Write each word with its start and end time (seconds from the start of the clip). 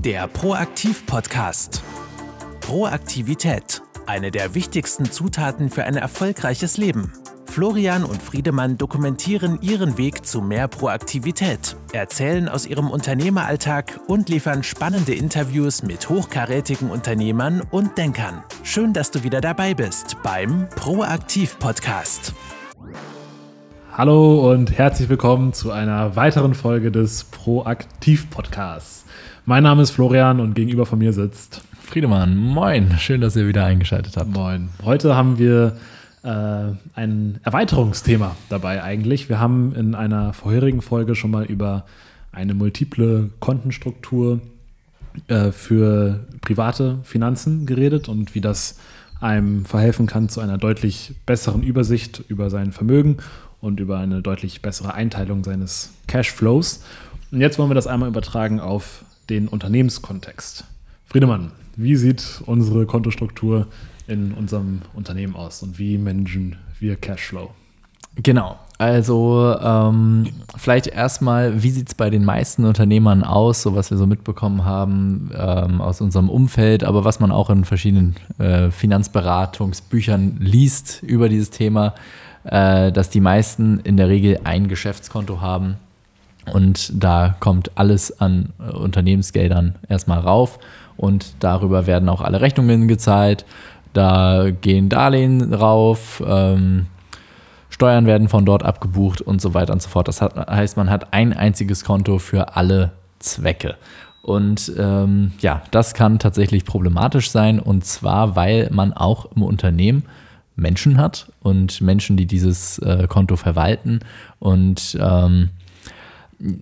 Der 0.00 0.28
Proaktiv-Podcast. 0.28 1.82
Proaktivität. 2.60 3.82
Eine 4.06 4.30
der 4.30 4.54
wichtigsten 4.54 5.10
Zutaten 5.10 5.70
für 5.70 5.84
ein 5.84 5.96
erfolgreiches 5.96 6.76
Leben. 6.76 7.12
Florian 7.46 8.04
und 8.04 8.22
Friedemann 8.22 8.76
dokumentieren 8.76 9.58
ihren 9.62 9.96
Weg 9.96 10.26
zu 10.26 10.42
mehr 10.42 10.68
Proaktivität, 10.68 11.76
erzählen 11.92 12.48
aus 12.48 12.66
ihrem 12.66 12.90
Unternehmeralltag 12.90 14.00
und 14.06 14.28
liefern 14.28 14.62
spannende 14.62 15.14
Interviews 15.14 15.82
mit 15.82 16.08
hochkarätigen 16.08 16.90
Unternehmern 16.90 17.62
und 17.70 17.96
Denkern. 17.96 18.42
Schön, 18.62 18.92
dass 18.92 19.10
du 19.10 19.22
wieder 19.22 19.40
dabei 19.40 19.72
bist 19.72 20.16
beim 20.22 20.68
Proaktiv-Podcast. 20.70 22.34
Hallo 23.96 24.50
und 24.50 24.76
herzlich 24.76 25.08
willkommen 25.08 25.52
zu 25.52 25.70
einer 25.70 26.16
weiteren 26.16 26.54
Folge 26.54 26.90
des 26.90 27.22
Proaktiv-Podcasts. 27.22 29.04
Mein 29.46 29.62
Name 29.62 29.82
ist 29.82 29.92
Florian 29.92 30.40
und 30.40 30.54
gegenüber 30.54 30.84
von 30.84 30.98
mir 30.98 31.12
sitzt 31.12 31.62
Friedemann. 31.78 32.36
Moin, 32.36 32.98
schön, 32.98 33.20
dass 33.20 33.36
ihr 33.36 33.46
wieder 33.46 33.64
eingeschaltet 33.64 34.16
habt. 34.16 34.30
Moin. 34.30 34.70
Heute 34.84 35.14
haben 35.14 35.38
wir 35.38 35.76
äh, 36.24 36.72
ein 36.96 37.38
Erweiterungsthema 37.44 38.34
dabei 38.48 38.82
eigentlich. 38.82 39.28
Wir 39.28 39.38
haben 39.38 39.72
in 39.76 39.94
einer 39.94 40.32
vorherigen 40.32 40.82
Folge 40.82 41.14
schon 41.14 41.30
mal 41.30 41.44
über 41.44 41.84
eine 42.32 42.54
multiple 42.54 43.30
Kontenstruktur 43.38 44.40
äh, 45.28 45.52
für 45.52 46.26
private 46.40 46.98
Finanzen 47.04 47.64
geredet 47.64 48.08
und 48.08 48.34
wie 48.34 48.40
das 48.40 48.76
einem 49.20 49.64
verhelfen 49.64 50.08
kann 50.08 50.28
zu 50.28 50.40
einer 50.40 50.58
deutlich 50.58 51.14
besseren 51.26 51.62
Übersicht 51.62 52.24
über 52.26 52.50
sein 52.50 52.72
Vermögen 52.72 53.18
und 53.64 53.80
über 53.80 53.98
eine 53.98 54.20
deutlich 54.20 54.60
bessere 54.60 54.92
Einteilung 54.92 55.42
seines 55.42 55.94
Cashflows. 56.06 56.84
Und 57.32 57.40
jetzt 57.40 57.58
wollen 57.58 57.70
wir 57.70 57.74
das 57.74 57.86
einmal 57.86 58.10
übertragen 58.10 58.60
auf 58.60 59.04
den 59.30 59.48
Unternehmenskontext. 59.48 60.64
Friedemann, 61.06 61.50
wie 61.74 61.96
sieht 61.96 62.42
unsere 62.44 62.84
Kontostruktur 62.84 63.66
in 64.06 64.34
unserem 64.34 64.82
Unternehmen 64.92 65.34
aus 65.34 65.62
und 65.62 65.78
wie 65.78 65.96
managen 65.96 66.56
wir 66.78 66.96
Cashflow? 66.96 67.50
Genau. 68.22 68.58
Also 68.76 69.56
ähm, 69.60 70.26
vielleicht 70.56 70.88
erstmal, 70.88 71.62
wie 71.62 71.70
sieht 71.70 71.88
es 71.88 71.94
bei 71.94 72.10
den 72.10 72.24
meisten 72.24 72.64
Unternehmern 72.66 73.24
aus, 73.24 73.62
so 73.62 73.74
was 73.74 73.90
wir 73.90 73.96
so 73.96 74.06
mitbekommen 74.06 74.64
haben 74.64 75.30
ähm, 75.34 75.80
aus 75.80 76.02
unserem 76.02 76.28
Umfeld, 76.28 76.84
aber 76.84 77.04
was 77.04 77.18
man 77.18 77.32
auch 77.32 77.48
in 77.48 77.64
verschiedenen 77.64 78.16
äh, 78.38 78.70
Finanzberatungsbüchern 78.70 80.36
liest 80.38 81.02
über 81.02 81.28
dieses 81.28 81.50
Thema 81.50 81.94
äh, 82.44 82.92
dass 82.92 83.10
die 83.10 83.20
meisten 83.20 83.80
in 83.80 83.96
der 83.96 84.08
Regel 84.08 84.40
ein 84.44 84.68
Geschäftskonto 84.68 85.40
haben 85.40 85.76
und 86.52 86.92
da 87.02 87.34
kommt 87.40 87.72
alles 87.74 88.20
an 88.20 88.52
äh, 88.58 88.70
Unternehmensgeldern 88.70 89.76
erstmal 89.88 90.20
rauf 90.20 90.58
und 90.96 91.34
darüber 91.40 91.86
werden 91.86 92.08
auch 92.08 92.20
alle 92.20 92.40
Rechnungen 92.40 92.88
gezahlt. 92.88 93.44
Da 93.92 94.50
gehen 94.50 94.88
Darlehen 94.88 95.54
rauf, 95.54 96.22
ähm, 96.26 96.86
Steuern 97.70 98.06
werden 98.06 98.28
von 98.28 98.44
dort 98.44 98.62
abgebucht 98.62 99.20
und 99.20 99.40
so 99.40 99.54
weiter 99.54 99.72
und 99.72 99.82
so 99.82 99.88
fort. 99.88 100.06
Das 100.06 100.20
hat, 100.22 100.36
heißt, 100.36 100.76
man 100.76 100.90
hat 100.90 101.12
ein 101.12 101.32
einziges 101.32 101.84
Konto 101.84 102.18
für 102.18 102.56
alle 102.56 102.92
Zwecke. 103.18 103.76
Und 104.22 104.72
ähm, 104.78 105.32
ja, 105.40 105.62
das 105.70 105.92
kann 105.92 106.18
tatsächlich 106.18 106.64
problematisch 106.64 107.30
sein 107.30 107.58
und 107.60 107.84
zwar, 107.84 108.36
weil 108.36 108.68
man 108.70 108.92
auch 108.92 109.26
im 109.34 109.42
Unternehmen 109.42 110.04
Menschen 110.56 110.98
hat 110.98 111.32
und 111.40 111.80
Menschen, 111.80 112.16
die 112.16 112.26
dieses 112.26 112.78
äh, 112.78 113.06
Konto 113.08 113.36
verwalten. 113.36 114.00
Und 114.38 114.96
ähm, 115.00 115.50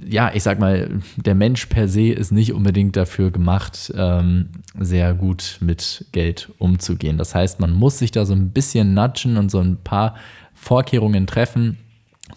ja, 0.08 0.30
ich 0.34 0.42
sag 0.42 0.58
mal, 0.58 1.00
der 1.16 1.34
Mensch 1.34 1.66
per 1.66 1.88
se 1.88 2.08
ist 2.08 2.30
nicht 2.30 2.52
unbedingt 2.52 2.96
dafür 2.96 3.30
gemacht, 3.30 3.92
ähm, 3.96 4.48
sehr 4.78 5.14
gut 5.14 5.58
mit 5.60 6.06
Geld 6.12 6.50
umzugehen. 6.58 7.18
Das 7.18 7.34
heißt, 7.34 7.60
man 7.60 7.72
muss 7.72 7.98
sich 7.98 8.10
da 8.10 8.24
so 8.24 8.34
ein 8.34 8.50
bisschen 8.50 8.94
nudgen 8.94 9.36
und 9.36 9.50
so 9.50 9.60
ein 9.60 9.78
paar 9.82 10.14
Vorkehrungen 10.54 11.26
treffen, 11.26 11.78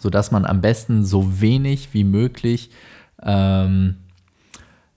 sodass 0.00 0.30
man 0.30 0.44
am 0.44 0.60
besten 0.60 1.04
so 1.04 1.40
wenig 1.40 1.90
wie 1.92 2.04
möglich 2.04 2.70
ähm, 3.22 3.96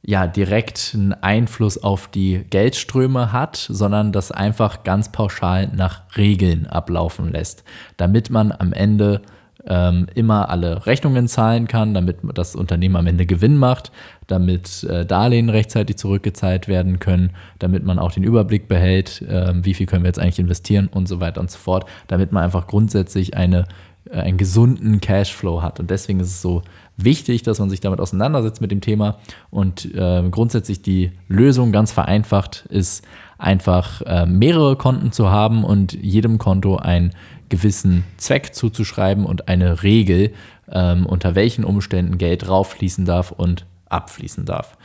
ja 0.01 0.27
direkt 0.27 0.91
einen 0.93 1.13
Einfluss 1.13 1.77
auf 1.77 2.07
die 2.07 2.45
Geldströme 2.49 3.31
hat, 3.31 3.57
sondern 3.57 4.11
das 4.11 4.31
einfach 4.31 4.83
ganz 4.83 5.11
pauschal 5.11 5.69
nach 5.73 6.03
Regeln 6.15 6.67
ablaufen 6.67 7.31
lässt, 7.31 7.63
damit 7.97 8.29
man 8.29 8.51
am 8.51 8.73
Ende 8.73 9.21
ähm, 9.67 10.07
immer 10.15 10.49
alle 10.49 10.85
Rechnungen 10.85 11.27
zahlen 11.27 11.67
kann, 11.67 11.93
damit 11.93 12.17
das 12.33 12.55
Unternehmen 12.55 12.95
am 12.95 13.07
Ende 13.07 13.25
Gewinn 13.25 13.57
macht, 13.57 13.91
damit 14.27 14.83
äh, 14.85 15.05
Darlehen 15.05 15.49
rechtzeitig 15.49 15.97
zurückgezahlt 15.97 16.67
werden 16.67 16.99
können, 16.99 17.31
damit 17.59 17.83
man 17.83 17.99
auch 17.99 18.11
den 18.11 18.23
Überblick 18.23 18.67
behält, 18.67 19.21
äh, 19.23 19.53
wie 19.63 19.73
viel 19.73 19.85
können 19.85 20.03
wir 20.03 20.09
jetzt 20.09 20.19
eigentlich 20.19 20.39
investieren 20.39 20.87
und 20.87 21.07
so 21.07 21.19
weiter 21.19 21.41
und 21.41 21.51
so 21.51 21.57
fort, 21.57 21.85
damit 22.07 22.31
man 22.31 22.43
einfach 22.43 22.67
grundsätzlich 22.67 23.35
eine, 23.35 23.65
äh, 24.09 24.21
einen 24.21 24.37
gesunden 24.37 25.01
Cashflow 25.01 25.61
hat. 25.61 25.79
Und 25.79 25.91
deswegen 25.91 26.21
ist 26.21 26.27
es 26.27 26.41
so 26.41 26.61
wichtig, 27.03 27.43
dass 27.43 27.59
man 27.59 27.69
sich 27.69 27.79
damit 27.79 27.99
auseinandersetzt 27.99 28.61
mit 28.61 28.71
dem 28.71 28.81
Thema. 28.81 29.17
Und 29.49 29.93
äh, 29.93 30.23
grundsätzlich 30.29 30.81
die 30.81 31.11
Lösung 31.27 31.71
ganz 31.71 31.91
vereinfacht 31.91 32.65
ist 32.69 33.05
einfach 33.37 34.01
äh, 34.01 34.25
mehrere 34.25 34.75
Konten 34.75 35.11
zu 35.11 35.29
haben 35.29 35.63
und 35.63 35.93
jedem 35.93 36.37
Konto 36.37 36.75
einen 36.75 37.11
gewissen 37.47 38.03
Zweck 38.17 38.53
zuzuschreiben 38.53 39.25
und 39.25 39.47
eine 39.47 39.81
Regel, 39.83 40.33
ähm, 40.71 41.05
unter 41.05 41.35
welchen 41.35 41.63
Umständen 41.63 42.17
Geld 42.17 42.47
rauffließen 42.47 43.05
darf 43.05 43.31
und 43.31 43.65
abfließen 43.87 44.45
darf. 44.45 44.77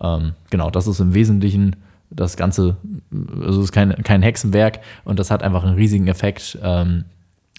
Ähm, 0.00 0.32
genau, 0.50 0.70
das 0.70 0.86
ist 0.86 1.00
im 1.00 1.14
Wesentlichen 1.14 1.76
das 2.10 2.36
Ganze, 2.36 2.76
also 3.40 3.60
es 3.60 3.66
ist 3.66 3.72
kein, 3.72 3.90
kein 4.02 4.22
Hexenwerk 4.22 4.80
und 5.04 5.18
das 5.18 5.30
hat 5.30 5.42
einfach 5.42 5.64
einen 5.64 5.76
riesigen 5.76 6.08
Effekt, 6.08 6.58
ähm, 6.62 7.04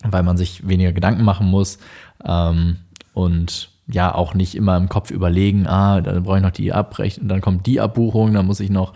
weil 0.03 0.23
man 0.23 0.38
sich 0.38 0.67
weniger 0.67 0.91
Gedanken 0.91 1.23
machen 1.23 1.47
muss. 1.47 1.79
Ähm, 2.25 2.78
und 3.13 3.71
ja 3.88 4.14
auch 4.14 4.34
nicht 4.34 4.56
immer 4.56 4.78
im 4.78 4.90
Kopf 4.90 5.12
überlegen, 5.12 5.68
ah, 5.68 6.02
dann 6.02 6.24
brauche 6.24 6.38
ich 6.38 6.44
noch 6.44 6.52
die 6.52 6.74
Abrechnung, 6.74 7.28
dann 7.28 7.42
kommt 7.42 7.66
die 7.66 7.80
Abbuchung, 7.80 8.34
dann 8.34 8.46
muss 8.46 8.59
ich 8.59 8.69
noch 8.69 8.94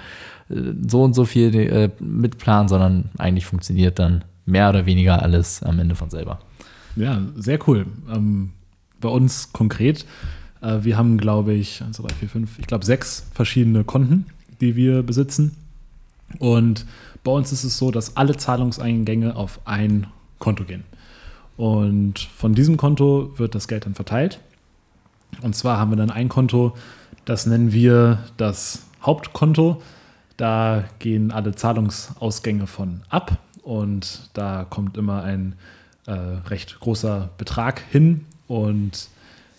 äh, 0.49 0.73
so 0.87 1.03
und 1.03 1.13
so 1.13 1.25
viel 1.25 1.55
äh, 1.55 1.89
mitplanen, 1.99 2.67
sondern 2.67 3.09
eigentlich 3.17 3.45
funktioniert 3.45 3.99
dann 3.99 4.23
mehr 4.45 4.69
oder 4.69 4.85
weniger 4.85 5.21
alles 5.21 5.63
am 5.63 5.79
Ende 5.79 5.95
von 5.95 6.09
selber. 6.09 6.39
Ja, 6.95 7.21
sehr 7.35 7.59
cool. 7.67 7.85
Ähm, 8.13 8.51
bei 9.01 9.09
uns 9.09 9.51
konkret, 9.51 10.05
äh, 10.61 10.79
wir 10.81 10.97
haben, 10.97 11.17
glaube 11.17 11.53
ich, 11.53 11.81
1, 11.81 11.97
2, 11.97 12.07
3, 12.07 12.15
4, 12.15 12.29
5, 12.29 12.59
ich 12.59 12.67
glaube, 12.67 12.85
sechs 12.85 13.27
verschiedene 13.33 13.83
Konten, 13.83 14.25
die 14.61 14.75
wir 14.75 15.03
besitzen. 15.03 15.55
Und 16.39 16.85
bei 17.23 17.31
uns 17.31 17.51
ist 17.51 17.63
es 17.63 17.77
so, 17.77 17.91
dass 17.91 18.17
alle 18.17 18.37
Zahlungseingänge 18.37 19.35
auf 19.35 19.59
ein 19.65 20.07
Konto 20.39 20.63
gehen. 20.63 20.83
Und 21.57 22.19
von 22.19 22.53
diesem 22.53 22.77
Konto 22.77 23.33
wird 23.37 23.55
das 23.55 23.67
Geld 23.67 23.85
dann 23.85 23.95
verteilt 23.95 24.39
und 25.41 25.55
zwar 25.55 25.77
haben 25.77 25.91
wir 25.91 25.97
dann 25.97 26.11
ein 26.11 26.29
Konto, 26.29 26.75
das 27.25 27.45
nennen 27.45 27.71
wir 27.71 28.19
das 28.37 28.83
Hauptkonto. 29.01 29.81
Da 30.37 30.83
gehen 30.99 31.31
alle 31.31 31.55
Zahlungsausgänge 31.55 32.67
von 32.67 33.01
ab 33.09 33.37
und 33.63 34.29
da 34.33 34.65
kommt 34.69 34.97
immer 34.97 35.23
ein 35.23 35.55
äh, 36.05 36.11
recht 36.11 36.79
großer 36.79 37.29
Betrag 37.37 37.81
hin 37.89 38.25
und 38.47 39.09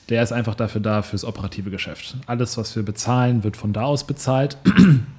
der 0.09 0.22
ist 0.22 0.32
einfach 0.32 0.54
dafür 0.54 0.81
da 0.81 1.03
fürs 1.03 1.25
operative 1.25 1.71
Geschäft. 1.71 2.16
Alles, 2.27 2.56
was 2.56 2.77
wir 2.77 2.84
bezahlen, 2.84 3.43
wird 3.43 3.56
von 3.56 3.72
da 3.72 3.83
aus 3.83 4.06
bezahlt 4.06 4.56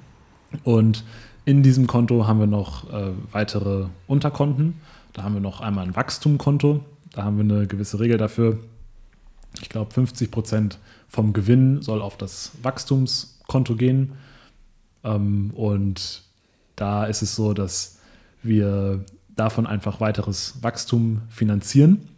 und 0.64 1.04
in 1.44 1.62
diesem 1.62 1.86
Konto 1.86 2.26
haben 2.26 2.40
wir 2.40 2.46
noch 2.46 2.90
äh, 2.92 3.10
weitere 3.32 3.86
Unterkonten. 4.06 4.80
Da 5.12 5.22
haben 5.22 5.34
wir 5.34 5.40
noch 5.40 5.60
einmal 5.60 5.84
ein 5.84 5.96
Wachstumkonto. 5.96 6.84
Da 7.12 7.24
haben 7.24 7.36
wir 7.36 7.56
eine 7.56 7.66
gewisse 7.66 8.00
Regel 8.00 8.18
dafür, 8.18 8.58
ich 9.60 9.68
glaube, 9.68 9.92
50 9.92 10.30
Prozent 10.30 10.78
vom 11.08 11.32
Gewinn 11.32 11.82
soll 11.82 12.02
auf 12.02 12.16
das 12.16 12.52
Wachstumskonto 12.62 13.76
gehen. 13.76 14.12
Ähm, 15.04 15.50
und 15.54 16.22
da 16.76 17.06
ist 17.06 17.22
es 17.22 17.34
so, 17.34 17.54
dass 17.54 17.98
wir 18.42 19.04
davon 19.34 19.66
einfach 19.66 20.00
weiteres 20.00 20.62
Wachstum 20.62 21.22
finanzieren. 21.28 22.08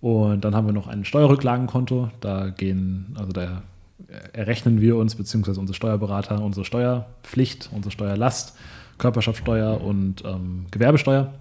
Und 0.00 0.44
dann 0.44 0.54
haben 0.54 0.66
wir 0.66 0.72
noch 0.72 0.86
ein 0.86 1.04
Steuerrücklagenkonto. 1.04 2.10
Da 2.20 2.50
gehen, 2.50 3.14
also 3.18 3.32
da 3.32 3.62
errechnen 4.32 4.80
wir 4.80 4.96
uns, 4.96 5.14
beziehungsweise 5.14 5.60
unsere 5.60 5.74
Steuerberater, 5.74 6.40
unsere 6.42 6.64
Steuerpflicht, 6.64 7.70
unsere 7.72 7.90
Steuerlast, 7.90 8.56
Körperschaftssteuer 8.98 9.80
und 9.80 10.24
ähm, 10.24 10.66
Gewerbesteuer. 10.70 11.32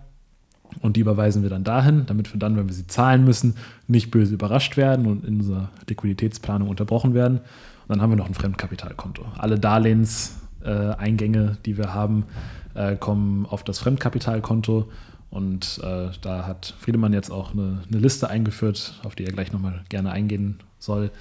Und 0.81 0.95
die 0.97 1.01
überweisen 1.01 1.41
wir 1.43 1.49
dann 1.49 1.63
dahin, 1.63 2.05
damit 2.05 2.33
wir 2.33 2.39
dann, 2.39 2.57
wenn 2.57 2.67
wir 2.67 2.75
sie 2.75 2.87
zahlen 2.87 3.23
müssen, 3.23 3.55
nicht 3.87 4.11
böse 4.11 4.33
überrascht 4.33 4.77
werden 4.77 5.05
und 5.05 5.25
in 5.25 5.39
unserer 5.39 5.69
Liquiditätsplanung 5.87 6.69
unterbrochen 6.69 7.13
werden. 7.13 7.37
Und 7.37 7.89
dann 7.89 8.01
haben 8.01 8.11
wir 8.11 8.17
noch 8.17 8.27
ein 8.27 8.33
Fremdkapitalkonto. 8.33 9.23
Alle 9.37 9.59
Darlehenseingänge, 9.59 11.43
äh, 11.43 11.55
die 11.65 11.77
wir 11.77 11.93
haben, 11.93 12.25
äh, 12.73 12.95
kommen 12.95 13.45
auf 13.45 13.63
das 13.63 13.79
Fremdkapitalkonto. 13.79 14.89
Und 15.29 15.81
äh, 15.83 16.09
da 16.21 16.47
hat 16.47 16.75
Friedemann 16.79 17.13
jetzt 17.13 17.29
auch 17.29 17.53
eine, 17.53 17.81
eine, 17.89 17.99
Liste 17.99 18.29
eingeführt, 18.29 18.99
auf 19.03 19.15
die 19.15 19.25
er 19.25 19.33
gleich 19.33 19.51
nochmal 19.51 19.83
gerne 19.89 20.11
eingehen 20.11 20.59
soll, 20.79 21.11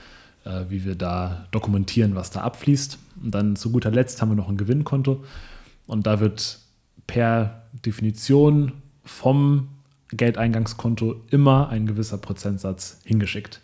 äh, 0.45 0.65
wie 0.69 0.85
wir 0.85 0.95
da 0.95 1.47
dokumentieren, 1.51 2.15
was 2.15 2.31
da 2.31 2.43
abfließt. 2.43 2.99
Und 3.23 3.35
dann 3.35 3.57
zu 3.57 3.73
guter 3.73 3.91
Letzt 3.91 4.21
haben 4.21 4.31
wir 4.31 4.37
noch 4.37 4.49
ein 4.49 4.57
Gewinnkonto. 4.57 5.25
Und 5.87 6.07
da 6.07 6.21
wird 6.21 6.61
per 7.07 7.63
Definition 7.85 8.73
vom 9.05 9.69
Geldeingangskonto 10.11 11.17
immer 11.31 11.69
ein 11.69 11.87
gewisser 11.87 12.19
Prozentsatz 12.19 13.01
hingeschickt, 13.05 13.61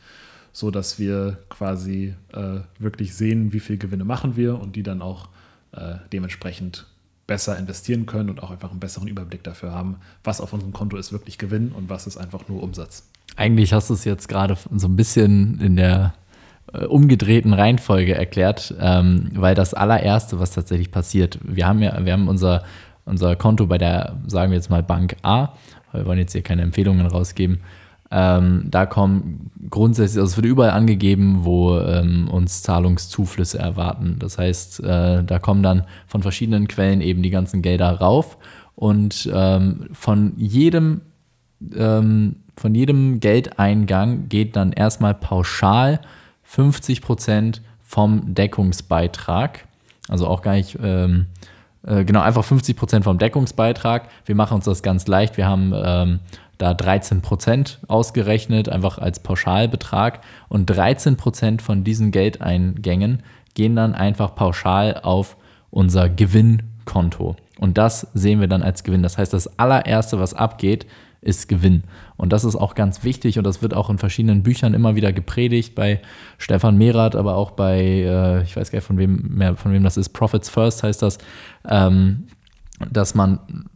so 0.52 0.70
dass 0.70 0.98
wir 0.98 1.38
quasi 1.48 2.14
äh, 2.32 2.60
wirklich 2.78 3.14
sehen, 3.14 3.52
wie 3.52 3.60
viel 3.60 3.78
Gewinne 3.78 4.04
machen 4.04 4.36
wir 4.36 4.60
und 4.60 4.76
die 4.76 4.82
dann 4.82 5.02
auch 5.02 5.28
äh, 5.72 5.96
dementsprechend 6.12 6.86
besser 7.26 7.56
investieren 7.56 8.06
können 8.06 8.28
und 8.28 8.42
auch 8.42 8.50
einfach 8.50 8.72
einen 8.72 8.80
besseren 8.80 9.06
Überblick 9.06 9.44
dafür 9.44 9.72
haben, 9.72 9.98
was 10.24 10.40
auf 10.40 10.52
unserem 10.52 10.72
Konto 10.72 10.96
ist 10.96 11.12
wirklich 11.12 11.38
Gewinn 11.38 11.70
und 11.70 11.88
was 11.88 12.08
ist 12.08 12.16
einfach 12.16 12.48
nur 12.48 12.60
Umsatz. 12.60 13.08
Eigentlich 13.36 13.72
hast 13.72 13.88
du 13.88 13.94
es 13.94 14.04
jetzt 14.04 14.28
gerade 14.28 14.56
so 14.74 14.88
ein 14.88 14.96
bisschen 14.96 15.60
in 15.60 15.76
der 15.76 16.12
äh, 16.72 16.86
umgedrehten 16.86 17.52
Reihenfolge 17.52 18.14
erklärt, 18.14 18.74
ähm, 18.80 19.30
weil 19.34 19.54
das 19.54 19.74
allererste, 19.74 20.40
was 20.40 20.50
tatsächlich 20.50 20.90
passiert, 20.90 21.38
wir 21.42 21.68
haben 21.68 21.80
ja, 21.82 22.04
wir 22.04 22.12
haben 22.12 22.26
unser, 22.26 22.64
unser 23.10 23.36
Konto 23.36 23.66
bei 23.66 23.78
der, 23.78 24.16
sagen 24.26 24.52
wir 24.52 24.56
jetzt 24.56 24.70
mal 24.70 24.82
Bank 24.82 25.16
A, 25.22 25.50
wir 25.92 26.06
wollen 26.06 26.18
jetzt 26.18 26.32
hier 26.32 26.42
keine 26.42 26.62
Empfehlungen 26.62 27.06
rausgeben, 27.06 27.60
ähm, 28.12 28.64
da 28.68 28.86
kommen 28.86 29.50
grundsätzlich, 29.68 30.20
also 30.20 30.32
es 30.32 30.36
wird 30.36 30.46
überall 30.46 30.70
angegeben, 30.70 31.44
wo 31.44 31.78
ähm, 31.78 32.28
uns 32.28 32.62
Zahlungszuflüsse 32.62 33.58
erwarten. 33.58 34.16
Das 34.18 34.36
heißt, 34.36 34.80
äh, 34.80 35.22
da 35.22 35.38
kommen 35.38 35.62
dann 35.62 35.84
von 36.08 36.22
verschiedenen 36.22 36.66
Quellen 36.66 37.02
eben 37.02 37.22
die 37.22 37.30
ganzen 37.30 37.62
Gelder 37.62 37.92
rauf 37.92 38.36
und 38.74 39.30
ähm, 39.32 39.88
von 39.92 40.32
jedem 40.36 41.02
ähm, 41.76 42.36
von 42.56 42.74
jedem 42.74 43.20
Geldeingang 43.20 44.28
geht 44.28 44.54
dann 44.54 44.72
erstmal 44.72 45.14
pauschal 45.14 46.00
50 46.42 47.00
Prozent 47.00 47.62
vom 47.82 48.34
Deckungsbeitrag. 48.34 49.66
Also 50.08 50.26
auch 50.26 50.42
gar 50.42 50.52
nicht, 50.52 50.78
ähm, 50.82 51.26
äh, 51.86 52.04
genau, 52.04 52.20
einfach 52.20 52.44
50 52.44 52.76
Prozent 52.76 53.04
vom 53.04 53.18
Deckungsbeitrag. 53.18 54.08
Wir 54.24 54.34
machen 54.34 54.54
uns 54.54 54.64
das 54.64 54.82
ganz 54.82 55.06
leicht. 55.06 55.36
Wir 55.36 55.46
haben 55.46 55.72
ähm, 55.74 56.20
da 56.58 56.74
13 56.74 57.22
Prozent 57.22 57.80
ausgerechnet, 57.88 58.68
einfach 58.68 58.98
als 58.98 59.20
Pauschalbetrag. 59.20 60.20
Und 60.48 60.66
13 60.66 61.16
Prozent 61.16 61.62
von 61.62 61.84
diesen 61.84 62.10
Geldeingängen 62.10 63.22
gehen 63.54 63.76
dann 63.76 63.94
einfach 63.94 64.34
pauschal 64.34 65.00
auf 65.02 65.36
unser 65.70 66.08
Gewinnkonto. 66.08 67.36
Und 67.58 67.78
das 67.78 68.08
sehen 68.14 68.40
wir 68.40 68.48
dann 68.48 68.62
als 68.62 68.84
Gewinn. 68.84 69.02
Das 69.02 69.18
heißt, 69.18 69.32
das 69.32 69.58
allererste, 69.58 70.18
was 70.18 70.34
abgeht, 70.34 70.86
ist 71.22 71.48
Gewinn. 71.48 71.84
Und 72.16 72.32
das 72.32 72.44
ist 72.44 72.56
auch 72.56 72.74
ganz 72.74 73.04
wichtig 73.04 73.38
und 73.38 73.44
das 73.44 73.62
wird 73.62 73.74
auch 73.74 73.90
in 73.90 73.98
verschiedenen 73.98 74.42
Büchern 74.42 74.74
immer 74.74 74.96
wieder 74.96 75.12
gepredigt, 75.12 75.74
bei 75.74 76.00
Stefan 76.38 76.78
Mehrath, 76.78 77.14
aber 77.14 77.36
auch 77.36 77.50
bei, 77.50 77.80
äh, 77.80 78.42
ich 78.42 78.56
weiß 78.56 78.70
gar 78.70 78.78
nicht 78.78 78.86
von 78.86 78.98
wem 78.98 79.22
mehr, 79.28 79.56
von 79.56 79.72
wem 79.72 79.84
das 79.84 79.96
ist, 79.96 80.10
Profits 80.10 80.48
First 80.48 80.82
heißt 80.82 81.02
das, 81.02 81.18
ähm, 81.68 82.26
dass 82.90 83.14
man, 83.14 83.66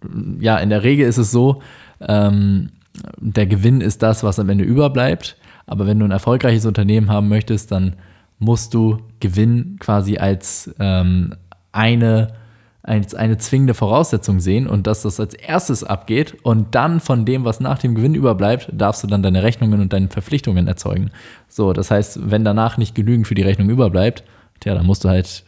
ja, 0.41 0.57
in 0.59 0.71
der 0.71 0.83
Regel 0.83 1.07
ist 1.07 1.19
es 1.19 1.31
so, 1.31 1.61
ähm, 2.01 2.71
der 3.19 3.47
Gewinn 3.47 3.81
ist 3.81 4.03
das, 4.03 4.23
was 4.23 4.39
am 4.39 4.49
Ende 4.49 4.65
überbleibt. 4.65 5.37
Aber 5.67 5.87
wenn 5.87 5.99
du 5.99 6.05
ein 6.05 6.11
erfolgreiches 6.11 6.67
Unternehmen 6.67 7.11
haben 7.11 7.29
möchtest, 7.29 7.73
dann 7.73 7.97
musst 8.39 8.75
du 8.75 8.99
Gewinn 9.21 9.77
quasi 9.81 10.19
als 10.19 10.75
ähm, 10.79 11.35
eine 11.73 12.35
als 12.85 13.15
eine 13.15 13.39
zwingende 13.39 13.73
Voraussetzung 13.73 14.41
sehen 14.41 14.67
und 14.67 14.87
dass 14.87 15.03
das 15.03 15.19
als 15.19 15.33
erstes 15.33 15.85
abgeht 15.85 16.37
und 16.43 16.75
dann 16.75 17.01
von 17.01 17.25
dem, 17.25 17.45
was 17.47 17.59
nach 17.59 17.79
dem 17.79 17.95
Gewinn 17.95 18.15
überbleibt, 18.15 18.69
darfst 18.73 19.03
du 19.03 19.07
dann 19.07 19.23
deine 19.23 19.43
Rechnungen 19.43 19.81
und 19.81 19.93
deine 19.95 20.09
Verpflichtungen 20.09 20.69
erzeugen. 20.69 21.11
So, 21.49 21.73
das 21.73 21.91
heißt, 21.91 22.31
wenn 22.31 22.45
danach 22.45 22.77
nicht 22.77 22.95
genügend 22.95 23.27
für 23.27 23.35
die 23.35 23.43
Rechnung 23.43 23.71
überbleibt, 23.71 24.23
tja, 24.61 24.75
dann 24.75 24.85
musst 24.85 25.03
du 25.05 25.09
halt 25.09 25.45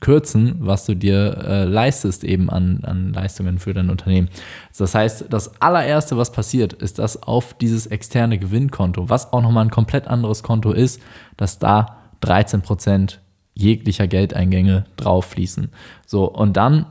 kürzen, 0.00 0.56
was 0.58 0.84
du 0.84 0.94
dir 0.94 1.38
äh, 1.46 1.64
leistest 1.64 2.24
eben 2.24 2.50
an, 2.50 2.80
an 2.82 3.12
Leistungen 3.14 3.58
für 3.58 3.72
dein 3.72 3.88
Unternehmen. 3.88 4.28
Das 4.76 4.94
heißt, 4.94 5.26
das 5.30 5.62
allererste, 5.62 6.18
was 6.18 6.30
passiert, 6.30 6.74
ist, 6.74 6.98
dass 6.98 7.22
auf 7.22 7.54
dieses 7.54 7.86
externe 7.86 8.38
Gewinnkonto, 8.38 9.08
was 9.08 9.32
auch 9.32 9.42
nochmal 9.42 9.64
ein 9.64 9.70
komplett 9.70 10.08
anderes 10.08 10.42
Konto 10.42 10.72
ist, 10.72 11.00
dass 11.38 11.58
da 11.58 11.96
13 12.20 12.60
Prozent 12.60 13.20
jeglicher 13.54 14.06
Geldeingänge 14.06 14.86
drauf 14.96 15.26
fließen. 15.26 15.68
So, 16.06 16.24
und 16.24 16.56
dann 16.56 16.86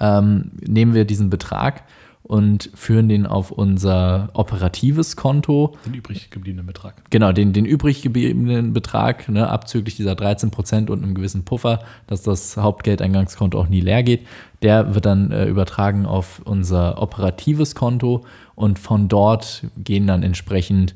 ähm, 0.00 0.52
nehmen 0.60 0.94
wir 0.94 1.04
diesen 1.04 1.30
Betrag 1.30 1.84
und 2.24 2.70
führen 2.74 3.10
den 3.10 3.26
auf 3.26 3.50
unser 3.50 4.30
operatives 4.32 5.14
Konto. 5.14 5.76
Den 5.84 5.92
übrig 5.92 6.30
gebliebenen 6.30 6.66
Betrag. 6.66 6.94
Genau, 7.10 7.32
den, 7.32 7.52
den 7.52 7.66
übrig 7.66 8.00
gebliebenen 8.00 8.72
Betrag, 8.72 9.28
ne, 9.28 9.48
abzüglich 9.50 9.96
dieser 9.96 10.14
13 10.14 10.50
Prozent 10.50 10.88
und 10.88 11.02
einem 11.02 11.14
gewissen 11.14 11.44
Puffer, 11.44 11.80
dass 12.06 12.22
das 12.22 12.56
Hauptgeldeingangskonto 12.56 13.60
auch 13.60 13.68
nie 13.68 13.82
leer 13.82 14.02
geht. 14.02 14.26
Der 14.62 14.94
wird 14.94 15.04
dann 15.04 15.32
äh, 15.32 15.44
übertragen 15.44 16.06
auf 16.06 16.40
unser 16.46 17.00
operatives 17.00 17.74
Konto 17.74 18.24
und 18.54 18.78
von 18.78 19.08
dort 19.08 19.64
gehen 19.76 20.06
dann 20.06 20.22
entsprechend, 20.22 20.94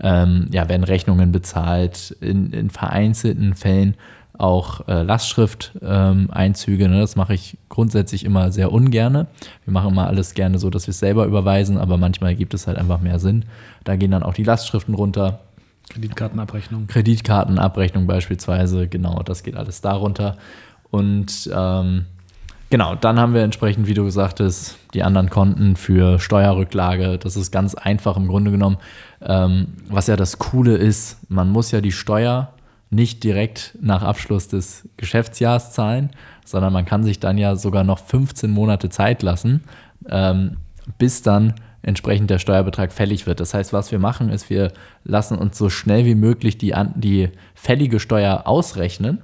ähm, 0.00 0.48
ja, 0.50 0.70
werden 0.70 0.84
Rechnungen 0.84 1.30
bezahlt. 1.30 2.16
In, 2.22 2.54
in 2.54 2.70
vereinzelten 2.70 3.54
Fällen 3.54 3.96
auch 4.40 4.88
äh, 4.88 5.02
Lastschrift-Einzüge. 5.02 6.84
Ähm, 6.84 6.90
ne? 6.90 7.00
Das 7.00 7.16
mache 7.16 7.34
ich 7.34 7.58
grundsätzlich 7.68 8.24
immer 8.24 8.50
sehr 8.52 8.72
ungerne. 8.72 9.26
Wir 9.64 9.72
machen 9.72 9.90
immer 9.90 10.06
alles 10.06 10.34
gerne 10.34 10.58
so, 10.58 10.70
dass 10.70 10.86
wir 10.86 10.92
es 10.92 10.98
selber 10.98 11.26
überweisen, 11.26 11.78
aber 11.78 11.96
manchmal 11.96 12.34
gibt 12.34 12.54
es 12.54 12.66
halt 12.66 12.78
einfach 12.78 13.00
mehr 13.00 13.18
Sinn. 13.18 13.44
Da 13.84 13.96
gehen 13.96 14.10
dann 14.10 14.22
auch 14.22 14.34
die 14.34 14.44
Lastschriften 14.44 14.94
runter. 14.94 15.40
Kreditkartenabrechnung. 15.90 16.86
Kreditkartenabrechnung 16.86 18.06
beispielsweise, 18.06 18.88
genau, 18.88 19.22
das 19.22 19.42
geht 19.42 19.56
alles 19.56 19.80
darunter. 19.80 20.36
Und 20.90 21.50
ähm, 21.52 22.06
genau, 22.70 22.94
dann 22.94 23.18
haben 23.18 23.34
wir 23.34 23.42
entsprechend, 23.42 23.86
wie 23.86 23.94
du 23.94 24.04
gesagt 24.04 24.40
hast, 24.40 24.78
die 24.94 25.02
anderen 25.02 25.30
Konten 25.30 25.76
für 25.76 26.18
Steuerrücklage. 26.18 27.18
Das 27.18 27.36
ist 27.36 27.50
ganz 27.50 27.74
einfach 27.74 28.16
im 28.16 28.28
Grunde 28.28 28.50
genommen. 28.50 28.78
Ähm, 29.22 29.68
was 29.88 30.06
ja 30.06 30.16
das 30.16 30.38
Coole 30.38 30.76
ist, 30.76 31.18
man 31.28 31.50
muss 31.50 31.70
ja 31.72 31.80
die 31.80 31.92
Steuer 31.92 32.52
nicht 32.90 33.22
direkt 33.22 33.78
nach 33.80 34.02
Abschluss 34.02 34.48
des 34.48 34.88
Geschäftsjahrs 34.96 35.72
zahlen, 35.72 36.10
sondern 36.44 36.72
man 36.72 36.84
kann 36.84 37.04
sich 37.04 37.20
dann 37.20 37.38
ja 37.38 37.54
sogar 37.56 37.84
noch 37.84 38.00
15 38.00 38.50
Monate 38.50 38.90
Zeit 38.90 39.22
lassen, 39.22 39.62
ähm, 40.08 40.56
bis 40.98 41.22
dann 41.22 41.54
entsprechend 41.82 42.30
der 42.30 42.38
Steuerbetrag 42.38 42.92
fällig 42.92 43.26
wird. 43.26 43.40
Das 43.40 43.54
heißt, 43.54 43.72
was 43.72 43.92
wir 43.92 43.98
machen, 43.98 44.28
ist, 44.28 44.50
wir 44.50 44.72
lassen 45.04 45.38
uns 45.38 45.56
so 45.56 45.70
schnell 45.70 46.04
wie 46.04 46.16
möglich 46.16 46.58
die, 46.58 46.74
die 46.96 47.30
fällige 47.54 48.00
Steuer 48.00 48.42
ausrechnen, 48.46 49.22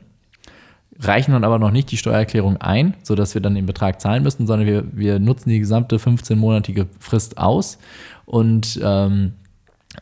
reichen 0.99 1.33
dann 1.33 1.45
aber 1.45 1.59
noch 1.59 1.73
nicht 1.73 1.91
die 1.91 1.99
Steuererklärung 1.99 2.57
ein, 2.59 2.95
sodass 3.03 3.35
wir 3.35 3.43
dann 3.43 3.55
den 3.55 3.67
Betrag 3.67 4.01
zahlen 4.01 4.23
müssen, 4.23 4.47
sondern 4.47 4.67
wir, 4.67 4.85
wir 4.93 5.19
nutzen 5.19 5.51
die 5.51 5.59
gesamte 5.59 5.97
15-monatige 5.97 6.87
Frist 6.99 7.37
aus 7.37 7.79
und 8.25 8.81
ähm, 8.83 9.35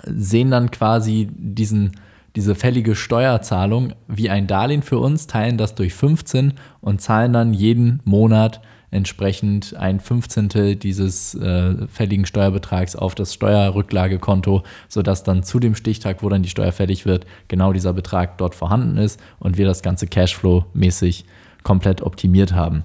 sehen 0.04 0.50
dann 0.50 0.70
quasi 0.70 1.28
diesen 1.32 1.92
diese 2.36 2.54
fällige 2.54 2.96
Steuerzahlung 2.96 3.92
wie 4.08 4.30
ein 4.30 4.46
Darlehen 4.46 4.82
für 4.82 4.98
uns, 4.98 5.26
teilen 5.26 5.56
das 5.56 5.74
durch 5.74 5.94
15 5.94 6.54
und 6.80 7.00
zahlen 7.00 7.32
dann 7.32 7.54
jeden 7.54 8.00
Monat 8.04 8.60
entsprechend 8.94 9.74
ein 9.76 9.98
Fünfzehntel 9.98 10.76
dieses 10.76 11.34
äh, 11.34 11.86
fälligen 11.88 12.26
Steuerbetrags 12.26 12.94
auf 12.94 13.16
das 13.16 13.34
Steuerrücklagekonto, 13.34 14.62
sodass 14.88 15.24
dann 15.24 15.42
zu 15.42 15.58
dem 15.58 15.74
Stichtag, 15.74 16.22
wo 16.22 16.28
dann 16.28 16.44
die 16.44 16.48
Steuer 16.48 16.70
fällig 16.70 17.04
wird, 17.04 17.26
genau 17.48 17.72
dieser 17.72 17.92
Betrag 17.92 18.38
dort 18.38 18.54
vorhanden 18.54 18.96
ist 18.96 19.20
und 19.40 19.56
wir 19.56 19.66
das 19.66 19.82
Ganze 19.82 20.06
Cashflow-mäßig 20.06 21.24
komplett 21.64 22.02
optimiert 22.02 22.52
haben. 22.52 22.84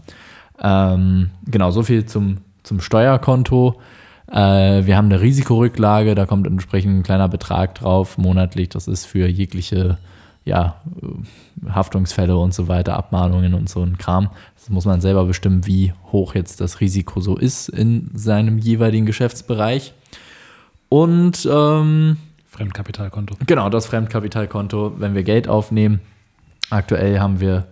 Ähm, 0.60 1.30
genau, 1.46 1.70
so 1.70 1.84
viel 1.84 2.06
zum, 2.06 2.38
zum 2.64 2.82
Steuerkonto. 2.82 3.80
Äh, 4.32 4.86
wir 4.86 4.98
haben 4.98 5.06
eine 5.06 5.22
Risikorücklage, 5.22 6.16
da 6.16 6.26
kommt 6.26 6.48
entsprechend 6.48 7.00
ein 7.00 7.04
kleiner 7.04 7.28
Betrag 7.28 7.76
drauf 7.76 8.18
monatlich. 8.18 8.70
Das 8.70 8.88
ist 8.88 9.06
für 9.06 9.28
jegliche 9.28 9.98
ja, 10.46 10.82
Haftungsfälle 11.68 12.38
und 12.38 12.54
so 12.54 12.68
weiter, 12.68 12.96
Abmahnungen 12.96 13.54
und 13.54 13.70
so 13.70 13.84
ein 13.84 13.98
Kram. 13.98 14.30
Das 14.56 14.70
muss 14.70 14.86
man 14.86 15.02
selber 15.02 15.26
bestimmen, 15.26 15.66
wie 15.66 15.94
hoch 16.12 16.36
jetzt 16.36 16.62
das 16.62 16.80
Risiko 16.80 17.22
so 17.22 17.38
ist 17.38 17.70
in 17.70 18.10
seinem 18.14 18.58
jeweiligen 18.58 19.06
Geschäftsbereich. 19.06 19.94
Und 20.90 21.48
ähm, 21.52 22.18
Fremdkapitalkonto. 22.48 23.36
Genau, 23.46 23.70
das 23.70 23.86
Fremdkapitalkonto, 23.86 24.94
wenn 24.98 25.14
wir 25.14 25.24
Geld 25.24 25.48
aufnehmen. 25.48 26.02
Aktuell 26.72 27.20
haben 27.20 27.40
wir 27.40 27.68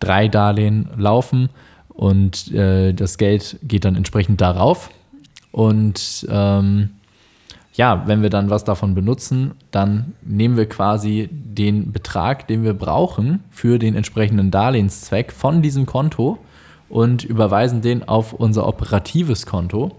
drei 0.00 0.28
Darlehen 0.28 0.88
laufen 0.96 1.50
und 1.88 2.52
äh, 2.52 2.92
das 2.92 3.18
Geld 3.18 3.58
geht 3.62 3.84
dann 3.84 3.94
entsprechend 3.94 4.40
darauf. 4.40 4.90
Und 5.52 6.26
ähm, 6.28 6.90
ja, 7.74 8.02
wenn 8.06 8.22
wir 8.22 8.30
dann 8.30 8.50
was 8.50 8.64
davon 8.64 8.94
benutzen, 8.94 9.52
dann 9.70 10.14
nehmen 10.22 10.56
wir 10.56 10.68
quasi 10.68 11.28
den 11.30 11.92
Betrag, 11.92 12.46
den 12.48 12.64
wir 12.64 12.74
brauchen 12.74 13.44
für 13.50 13.78
den 13.78 13.94
entsprechenden 13.94 14.50
Darlehenszweck 14.50 15.32
von 15.32 15.62
diesem 15.62 15.86
Konto 15.86 16.38
und 16.88 17.24
überweisen 17.24 17.80
den 17.80 18.06
auf 18.06 18.32
unser 18.34 18.66
operatives 18.66 19.46
Konto. 19.46 19.92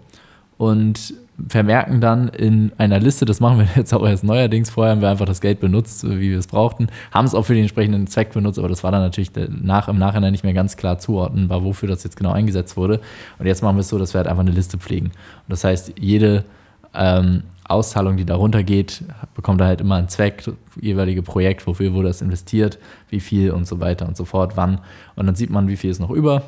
Und 0.57 1.15
vermerken 1.47 1.99
dann 1.99 2.29
in 2.29 2.71
einer 2.77 2.99
Liste, 2.99 3.25
das 3.25 3.39
machen 3.39 3.59
wir 3.59 3.67
jetzt 3.75 3.93
auch 3.93 4.05
erst 4.05 4.23
neuerdings, 4.23 4.69
vorher 4.69 4.91
haben 4.91 5.01
wir 5.01 5.09
einfach 5.09 5.25
das 5.25 5.41
Geld 5.41 5.59
benutzt, 5.59 6.03
wie 6.07 6.31
wir 6.31 6.37
es 6.37 6.47
brauchten, 6.47 6.87
haben 7.11 7.25
es 7.25 7.33
auch 7.33 7.43
für 7.43 7.53
den 7.53 7.63
entsprechenden 7.63 8.07
Zweck 8.07 8.33
benutzt, 8.33 8.59
aber 8.59 8.69
das 8.69 8.83
war 8.83 8.91
dann 8.91 9.01
natürlich 9.01 9.31
nach, 9.49 9.87
im 9.87 9.97
Nachhinein 9.97 10.31
nicht 10.31 10.43
mehr 10.43 10.53
ganz 10.53 10.77
klar 10.77 10.99
zuordnenbar, 10.99 11.63
wofür 11.63 11.89
das 11.89 12.03
jetzt 12.03 12.17
genau 12.17 12.31
eingesetzt 12.31 12.77
wurde. 12.77 13.01
Und 13.39 13.45
jetzt 13.45 13.63
machen 13.63 13.75
wir 13.75 13.81
es 13.81 13.89
so, 13.89 13.97
dass 13.97 14.13
wir 14.13 14.19
halt 14.19 14.27
einfach 14.27 14.41
eine 14.41 14.51
Liste 14.51 14.77
pflegen. 14.77 15.07
Und 15.07 15.49
das 15.49 15.63
heißt, 15.63 15.93
jede 15.99 16.45
ähm, 16.93 17.43
Auszahlung, 17.65 18.17
die 18.17 18.25
darunter 18.25 18.63
geht, 18.63 19.03
bekommt 19.35 19.61
da 19.61 19.65
halt 19.65 19.81
immer 19.81 19.95
einen 19.95 20.09
Zweck, 20.09 20.43
jeweilige 20.79 21.23
Projekt, 21.23 21.65
wofür 21.65 21.93
wurde 21.93 22.09
das 22.09 22.21
investiert, 22.21 22.77
wie 23.09 23.19
viel 23.19 23.51
und 23.51 23.65
so 23.65 23.79
weiter 23.79 24.07
und 24.07 24.17
so 24.17 24.25
fort, 24.25 24.55
wann. 24.55 24.79
Und 25.15 25.25
dann 25.25 25.35
sieht 25.35 25.49
man, 25.49 25.67
wie 25.67 25.77
viel 25.77 25.89
ist 25.89 25.99
noch 25.99 26.11
über 26.11 26.43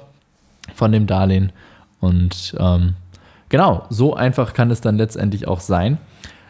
von 0.76 0.92
dem 0.92 1.08
Darlehen. 1.08 1.52
Und 2.00 2.56
ähm, 2.60 2.96
genau, 3.50 3.86
so 3.90 4.16
einfach 4.16 4.54
kann 4.54 4.72
es 4.72 4.82
dann 4.82 4.98
letztendlich 4.98 5.48
auch 5.48 5.60
sein. 5.60 5.98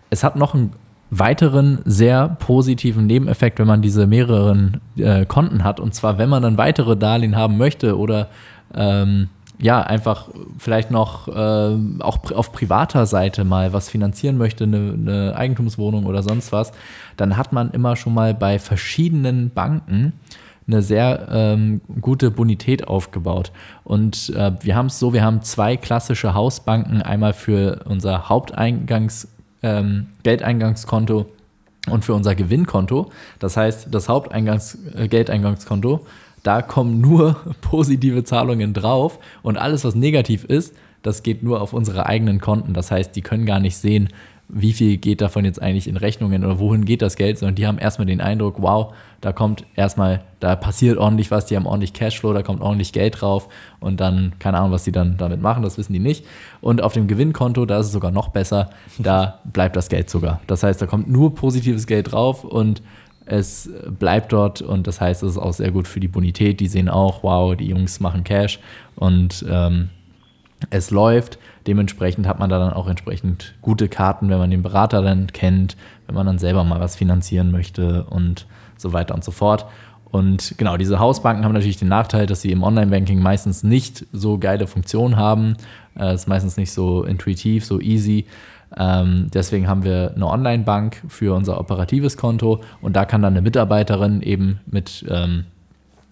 Es 0.09 0.23
hat 0.23 0.35
noch 0.35 0.53
einen 0.53 0.73
weiteren 1.09 1.79
sehr 1.85 2.29
positiven 2.29 3.05
Nebeneffekt, 3.05 3.59
wenn 3.59 3.67
man 3.67 3.81
diese 3.81 4.07
mehreren 4.07 4.81
äh, 4.97 5.25
Konten 5.25 5.63
hat. 5.63 5.79
Und 5.79 5.93
zwar, 5.93 6.17
wenn 6.17 6.29
man 6.29 6.41
dann 6.41 6.57
weitere 6.57 6.97
Darlehen 6.97 7.35
haben 7.35 7.57
möchte 7.57 7.97
oder 7.97 8.27
ähm, 8.73 9.29
ja, 9.59 9.81
einfach 9.81 10.29
vielleicht 10.57 10.91
noch 10.91 11.27
äh, 11.27 11.77
auch 11.99 12.31
auf 12.31 12.51
privater 12.51 13.05
Seite 13.05 13.45
mal 13.45 13.71
was 13.71 13.89
finanzieren 13.89 14.37
möchte, 14.37 14.65
eine, 14.65 14.93
eine, 14.93 15.35
Eigentumswohnung 15.35 16.05
oder 16.05 16.23
sonst 16.23 16.51
was, 16.51 16.71
dann 17.15 17.37
hat 17.37 17.53
man 17.53 17.71
immer 17.71 17.95
schon 17.95 18.13
mal 18.13 18.33
bei 18.33 18.59
verschiedenen 18.59 19.51
Banken 19.51 20.13
eine 20.67 20.81
sehr 20.81 21.27
ähm, 21.31 21.81
gute 22.01 22.31
Bonität 22.31 22.87
aufgebaut. 22.87 23.51
Und 23.83 24.33
äh, 24.35 24.51
wir 24.61 24.75
haben 24.75 24.87
es 24.87 24.99
so, 24.99 25.13
wir 25.13 25.23
haben 25.23 25.41
zwei 25.41 25.77
klassische 25.77 26.33
Hausbanken, 26.33 27.01
einmal 27.01 27.33
für 27.33 27.83
unser 27.85 28.29
Haupteingangs, 28.29 29.27
ähm, 29.61 30.07
Geldeingangskonto 30.23 31.27
und 31.89 32.03
für 32.03 32.15
unser 32.15 32.33
Gewinnkonto. 32.33 33.11
Das 33.39 33.57
heißt, 33.57 33.89
das 33.91 34.09
Haupteingangs, 34.09 34.77
äh, 34.95 35.07
Geldeingangskonto 35.07 36.05
da 36.45 36.61
kommen 36.61 37.01
nur 37.01 37.37
positive 37.61 38.23
Zahlungen 38.23 38.73
drauf 38.73 39.19
und 39.41 39.57
alles, 39.57 39.83
was 39.83 39.95
negativ 39.95 40.43
ist, 40.43 40.75
das 41.01 41.23
geht 41.23 41.43
nur 41.43 41.61
auf 41.61 41.73
unsere 41.73 42.05
eigenen 42.05 42.39
Konten. 42.39 42.73
Das 42.73 42.91
heißt, 42.91 43.15
die 43.15 43.21
können 43.21 43.45
gar 43.45 43.59
nicht 43.59 43.77
sehen, 43.77 44.09
wie 44.47 44.73
viel 44.73 44.97
geht 44.97 45.21
davon 45.21 45.43
jetzt 45.43 45.61
eigentlich 45.61 45.87
in 45.87 45.97
Rechnungen 45.97 46.45
oder 46.45 46.59
wohin 46.59 46.85
geht 46.85 47.01
das 47.01 47.15
Geld, 47.15 47.39
sondern 47.39 47.55
die 47.55 47.65
haben 47.65 47.79
erstmal 47.79 48.05
den 48.05 48.21
Eindruck, 48.21 48.61
wow, 48.61 48.93
da 49.21 49.33
kommt 49.33 49.65
erstmal, 49.75 50.21
da 50.39 50.55
passiert 50.55 50.97
ordentlich 50.97 51.31
was, 51.31 51.47
die 51.47 51.55
haben 51.55 51.65
ordentlich 51.65 51.93
Cashflow, 51.93 52.31
da 52.33 52.43
kommt 52.43 52.61
ordentlich 52.61 52.93
Geld 52.93 53.21
drauf 53.21 53.49
und 53.79 53.99
dann, 53.99 54.33
keine 54.37 54.57
Ahnung, 54.57 54.71
was 54.71 54.83
die 54.83 54.91
dann 54.91 55.17
damit 55.17 55.41
machen, 55.41 55.63
das 55.63 55.77
wissen 55.77 55.93
die 55.93 55.99
nicht. 55.99 56.25
Und 56.61 56.81
auf 56.81 56.93
dem 56.93 57.07
Gewinnkonto, 57.07 57.65
da 57.65 57.79
ist 57.79 57.87
es 57.87 57.91
sogar 57.91 58.11
noch 58.11 58.27
besser, 58.29 58.69
da 58.99 59.39
bleibt 59.45 59.75
das 59.75 59.89
Geld 59.89 60.09
sogar. 60.09 60.41
Das 60.45 60.61
heißt, 60.61 60.81
da 60.81 60.85
kommt 60.85 61.09
nur 61.09 61.33
positives 61.33 61.87
Geld 61.87 62.11
drauf 62.11 62.43
und 62.43 62.83
es 63.25 63.69
bleibt 63.97 64.31
dort 64.31 64.61
und 64.61 64.85
das 64.85 65.01
heißt, 65.01 65.23
es 65.23 65.31
ist 65.31 65.37
auch 65.39 65.53
sehr 65.53 65.71
gut 65.71 65.87
für 65.87 65.99
die 65.99 66.07
Bonität. 66.07 66.59
Die 66.59 66.67
sehen 66.67 66.89
auch, 66.89 67.23
wow, 67.23 67.55
die 67.55 67.67
Jungs 67.67 67.99
machen 67.99 68.23
Cash 68.23 68.59
und 68.95 69.43
ähm, 69.49 69.89
es 70.69 70.91
läuft. 70.91 71.39
Dementsprechend 71.67 72.27
hat 72.27 72.39
man 72.39 72.49
da 72.49 72.59
dann 72.59 72.73
auch 72.73 72.87
entsprechend 72.87 73.55
gute 73.61 73.89
Karten, 73.89 74.29
wenn 74.29 74.37
man 74.37 74.51
den 74.51 74.61
Berater 74.61 75.01
dann 75.01 75.27
kennt, 75.33 75.75
wenn 76.05 76.15
man 76.15 76.25
dann 76.25 76.37
selber 76.37 76.63
mal 76.63 76.79
was 76.79 76.95
finanzieren 76.95 77.51
möchte 77.51 78.03
und 78.05 78.45
so 78.77 78.93
weiter 78.93 79.15
und 79.15 79.23
so 79.23 79.31
fort. 79.31 79.65
Und 80.15 80.55
genau, 80.57 80.77
diese 80.77 80.99
Hausbanken 80.99 81.43
haben 81.43 81.53
natürlich 81.53 81.77
den 81.77 81.87
Nachteil, 81.87 82.25
dass 82.25 82.41
sie 82.41 82.51
im 82.51 82.63
Online-Banking 82.63 83.19
meistens 83.19 83.63
nicht 83.63 84.05
so 84.13 84.37
geile 84.37 84.67
Funktionen 84.67 85.17
haben. 85.17 85.57
Es 85.95 86.01
äh, 86.01 86.13
ist 86.15 86.27
meistens 86.27 86.55
nicht 86.57 86.71
so 86.71 87.03
intuitiv, 87.03 87.65
so 87.65 87.81
easy. 87.81 88.25
Ähm, 88.77 89.29
deswegen 89.33 89.67
haben 89.67 89.83
wir 89.83 90.13
eine 90.15 90.27
Online-Bank 90.27 91.01
für 91.07 91.35
unser 91.35 91.59
operatives 91.59 92.17
Konto 92.17 92.61
und 92.81 92.95
da 92.95 93.05
kann 93.05 93.21
dann 93.21 93.33
eine 93.33 93.41
Mitarbeiterin 93.41 94.21
eben 94.21 94.59
mit 94.65 95.05
ähm, 95.09 95.45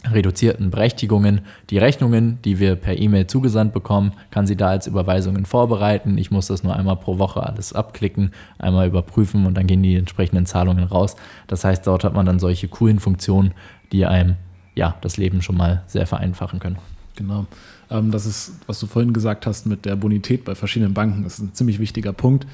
reduzierten 0.05 0.69
Berechtigungen 0.69 1.41
die 1.69 1.77
Rechnungen, 1.77 2.39
die 2.43 2.59
wir 2.59 2.75
per 2.75 2.97
E-Mail 2.97 3.27
zugesandt 3.27 3.73
bekommen, 3.73 4.13
kann 4.31 4.47
sie 4.47 4.55
da 4.55 4.67
als 4.67 4.87
Überweisungen 4.87 5.45
vorbereiten. 5.45 6.17
Ich 6.17 6.31
muss 6.31 6.47
das 6.47 6.63
nur 6.63 6.75
einmal 6.75 6.97
pro 6.97 7.19
Woche 7.19 7.43
alles 7.43 7.73
abklicken, 7.73 8.31
einmal 8.59 8.87
überprüfen 8.87 9.45
und 9.45 9.55
dann 9.55 9.67
gehen 9.67 9.83
die 9.83 9.95
entsprechenden 9.95 10.45
Zahlungen 10.45 10.83
raus. 10.83 11.15
Das 11.47 11.63
heißt, 11.63 11.87
dort 11.87 12.03
hat 12.03 12.13
man 12.13 12.25
dann 12.25 12.39
solche 12.39 12.67
coolen 12.67 12.99
Funktionen, 12.99 13.53
die 13.91 14.05
einem 14.05 14.35
ja 14.75 14.95
das 15.01 15.17
Leben 15.17 15.41
schon 15.41 15.57
mal 15.57 15.83
sehr 15.87 16.07
vereinfachen 16.07 16.59
können. 16.59 16.77
Genau. 17.15 17.45
Ähm, 17.89 18.11
das 18.11 18.25
ist, 18.25 18.53
was 18.67 18.79
du 18.79 18.87
vorhin 18.87 19.13
gesagt 19.13 19.45
hast 19.45 19.65
mit 19.65 19.85
der 19.85 19.95
Bonität 19.95 20.45
bei 20.45 20.55
verschiedenen 20.55 20.93
Banken, 20.93 21.25
ist 21.25 21.39
ein 21.39 21.53
ziemlich 21.53 21.79
wichtiger 21.79 22.13
Punkt, 22.13 22.47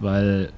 weil 0.00 0.50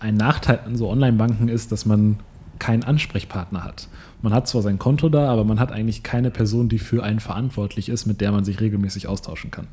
ein 0.00 0.16
Nachteil 0.16 0.60
an 0.66 0.76
so 0.76 0.90
Online-Banken 0.90 1.48
ist, 1.48 1.72
dass 1.72 1.86
man 1.86 2.18
keinen 2.58 2.84
Ansprechpartner 2.84 3.64
hat. 3.64 3.88
Man 4.22 4.32
hat 4.32 4.48
zwar 4.48 4.62
sein 4.62 4.78
Konto 4.78 5.08
da, 5.08 5.30
aber 5.30 5.44
man 5.44 5.60
hat 5.60 5.72
eigentlich 5.72 6.02
keine 6.02 6.30
Person, 6.30 6.68
die 6.68 6.78
für 6.78 7.02
einen 7.02 7.20
verantwortlich 7.20 7.88
ist, 7.88 8.06
mit 8.06 8.20
der 8.20 8.32
man 8.32 8.44
sich 8.44 8.60
regelmäßig 8.60 9.08
austauschen 9.08 9.50
kann. 9.50 9.66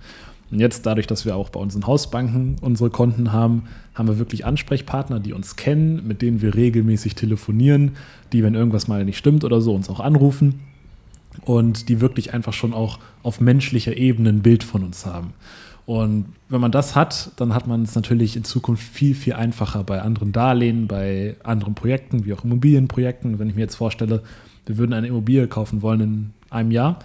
Und 0.52 0.60
jetzt 0.60 0.86
dadurch, 0.86 1.08
dass 1.08 1.26
wir 1.26 1.36
auch 1.36 1.50
bei 1.50 1.60
unseren 1.60 1.88
Hausbanken 1.88 2.58
unsere 2.62 2.92
Konten 2.92 3.32
haben, 3.32 3.64
haben 3.96 4.08
wir 4.08 4.20
wirklich 4.20 4.46
Ansprechpartner, 4.46 5.20
die 5.20 5.34
uns 5.34 5.56
kennen, 5.56 6.06
mit 6.08 6.22
denen 6.22 6.42
wir 6.42 6.54
regelmäßig 6.54 7.16
telefonieren, 7.16 7.94
die, 8.32 8.44
wenn 8.44 8.54
irgendwas 8.54 8.88
mal 8.88 9.04
nicht 9.04 9.18
stimmt 9.18 9.44
oder 9.44 9.62
so, 9.62 9.74
uns 9.74 9.90
auch 9.90 10.00
anrufen 10.00 10.60
und 11.42 11.90
die 11.90 12.02
wirklich 12.02 12.34
einfach 12.34 12.54
schon 12.54 12.74
auch 12.74 13.00
auf 13.24 13.42
menschlicher 13.42 13.98
Ebene 13.98 14.30
ein 14.30 14.42
Bild 14.44 14.64
von 14.64 14.84
uns 14.84 15.06
haben. 15.06 15.34
Und 15.86 16.26
wenn 16.48 16.62
man 16.62 16.72
das 16.72 16.96
hat, 16.96 17.32
dann 17.36 17.54
hat 17.54 17.68
man 17.68 17.84
es 17.84 17.96
natürlich 17.96 18.38
in 18.38 18.46
Zukunft 18.46 18.84
viel, 18.84 19.16
viel 19.16 19.34
einfacher 19.34 19.84
bei 19.84 20.02
anderen 20.02 20.32
Darlehen, 20.32 20.88
bei 20.88 21.36
anderen 21.44 21.76
Projekten, 21.76 22.26
wie 22.26 22.34
auch 22.34 22.44
Immobilienprojekten. 22.44 23.38
Wenn 23.38 23.50
ich 23.50 23.56
mir 23.56 23.62
jetzt 23.62 23.76
vorstelle, 23.76 24.24
wir 24.66 24.78
würden 24.78 24.94
eine 24.94 25.08
Immobilie 25.08 25.48
kaufen 25.48 25.82
wollen 25.82 26.02
in 26.02 26.34
einem 26.50 26.72
Jahr 26.72 27.00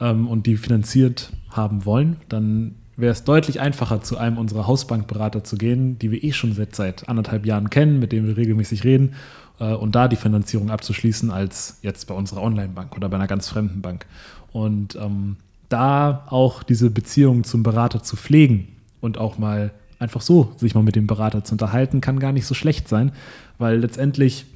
ähm, 0.00 0.28
und 0.28 0.46
die 0.46 0.56
finanziert 0.56 1.30
haben 1.50 1.86
wollen, 1.86 2.16
dann 2.28 2.74
wäre 2.96 3.12
es 3.12 3.24
deutlich 3.24 3.60
einfacher, 3.60 4.02
zu 4.02 4.18
einem 4.18 4.36
unserer 4.36 4.66
Hausbankberater 4.66 5.44
zu 5.44 5.56
gehen, 5.56 5.98
die 5.98 6.10
wir 6.10 6.22
eh 6.22 6.32
schon 6.32 6.52
seit, 6.52 6.74
seit 6.74 7.08
anderthalb 7.08 7.46
Jahren 7.46 7.70
kennen, 7.70 7.98
mit 7.98 8.12
denen 8.12 8.26
wir 8.26 8.36
regelmäßig 8.36 8.84
reden 8.84 9.14
äh, 9.60 9.72
und 9.72 9.94
da 9.94 10.08
die 10.08 10.16
Finanzierung 10.16 10.70
abzuschließen, 10.70 11.30
als 11.30 11.78
jetzt 11.82 12.06
bei 12.08 12.14
unserer 12.14 12.42
Online-Bank 12.42 12.96
oder 12.96 13.08
bei 13.08 13.16
einer 13.16 13.28
ganz 13.28 13.48
fremden 13.48 13.80
Bank. 13.80 14.04
Und 14.52 14.96
ähm, 14.96 15.36
da 15.68 16.26
auch 16.28 16.62
diese 16.62 16.90
Beziehung 16.90 17.44
zum 17.44 17.62
Berater 17.62 18.02
zu 18.02 18.16
pflegen 18.16 18.68
und 19.00 19.18
auch 19.18 19.38
mal 19.38 19.72
einfach 19.98 20.20
so 20.20 20.52
sich 20.56 20.74
mal 20.74 20.82
mit 20.82 20.96
dem 20.96 21.06
Berater 21.06 21.44
zu 21.44 21.54
unterhalten, 21.54 22.00
kann 22.00 22.20
gar 22.20 22.32
nicht 22.32 22.46
so 22.46 22.54
schlecht 22.54 22.88
sein, 22.88 23.12
weil 23.58 23.78
letztendlich 23.78 24.46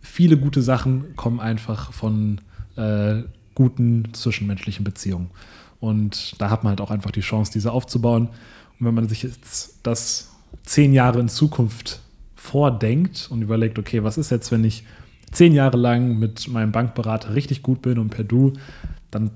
viele 0.00 0.38
gute 0.38 0.62
Sachen 0.62 1.16
kommen 1.16 1.40
einfach 1.40 1.92
von 1.92 2.40
äh, 2.76 3.22
guten 3.54 4.12
zwischenmenschlichen 4.12 4.84
Beziehungen. 4.84 5.30
Und 5.80 6.40
da 6.40 6.50
hat 6.50 6.64
man 6.64 6.70
halt 6.70 6.80
auch 6.80 6.90
einfach 6.90 7.10
die 7.10 7.20
Chance, 7.20 7.52
diese 7.52 7.72
aufzubauen. 7.72 8.28
Und 8.78 8.86
wenn 8.86 8.94
man 8.94 9.08
sich 9.08 9.22
jetzt 9.22 9.80
das 9.82 10.30
zehn 10.62 10.92
Jahre 10.92 11.20
in 11.20 11.28
Zukunft 11.28 12.00
vordenkt 12.34 13.28
und 13.30 13.42
überlegt, 13.42 13.78
okay, 13.78 14.04
was 14.04 14.18
ist 14.18 14.30
jetzt, 14.30 14.52
wenn 14.52 14.64
ich 14.64 14.84
zehn 15.32 15.52
Jahre 15.52 15.76
lang 15.76 16.18
mit 16.18 16.48
meinem 16.48 16.72
Bankberater 16.72 17.34
richtig 17.34 17.62
gut 17.62 17.82
bin 17.82 17.98
und 17.98 18.10
per 18.10 18.24
Du, 18.24 18.52
dann 19.10 19.30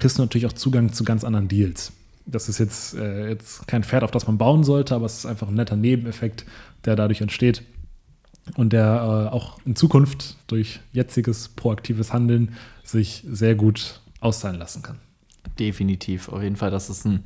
kriegst 0.00 0.18
du 0.18 0.22
natürlich 0.22 0.46
auch 0.46 0.52
Zugang 0.52 0.92
zu 0.92 1.04
ganz 1.04 1.24
anderen 1.24 1.48
Deals. 1.48 1.92
Das 2.26 2.48
ist 2.48 2.58
jetzt, 2.58 2.94
äh, 2.94 3.28
jetzt 3.28 3.66
kein 3.66 3.84
Pferd, 3.84 4.02
auf 4.02 4.10
das 4.10 4.26
man 4.26 4.38
bauen 4.38 4.64
sollte, 4.64 4.94
aber 4.94 5.06
es 5.06 5.18
ist 5.18 5.26
einfach 5.26 5.48
ein 5.48 5.54
netter 5.54 5.76
Nebeneffekt, 5.76 6.44
der 6.84 6.96
dadurch 6.96 7.20
entsteht 7.20 7.62
und 8.56 8.72
der 8.72 9.28
äh, 9.30 9.34
auch 9.34 9.58
in 9.64 9.76
Zukunft 9.76 10.36
durch 10.46 10.80
jetziges 10.92 11.48
proaktives 11.48 12.12
Handeln 12.12 12.54
sich 12.84 13.24
sehr 13.28 13.54
gut 13.54 14.00
auszahlen 14.20 14.58
lassen 14.58 14.82
kann. 14.82 14.98
Definitiv, 15.58 16.28
auf 16.28 16.42
jeden 16.42 16.56
Fall, 16.56 16.70
das 16.70 16.88
ist 16.90 17.04
ein 17.04 17.20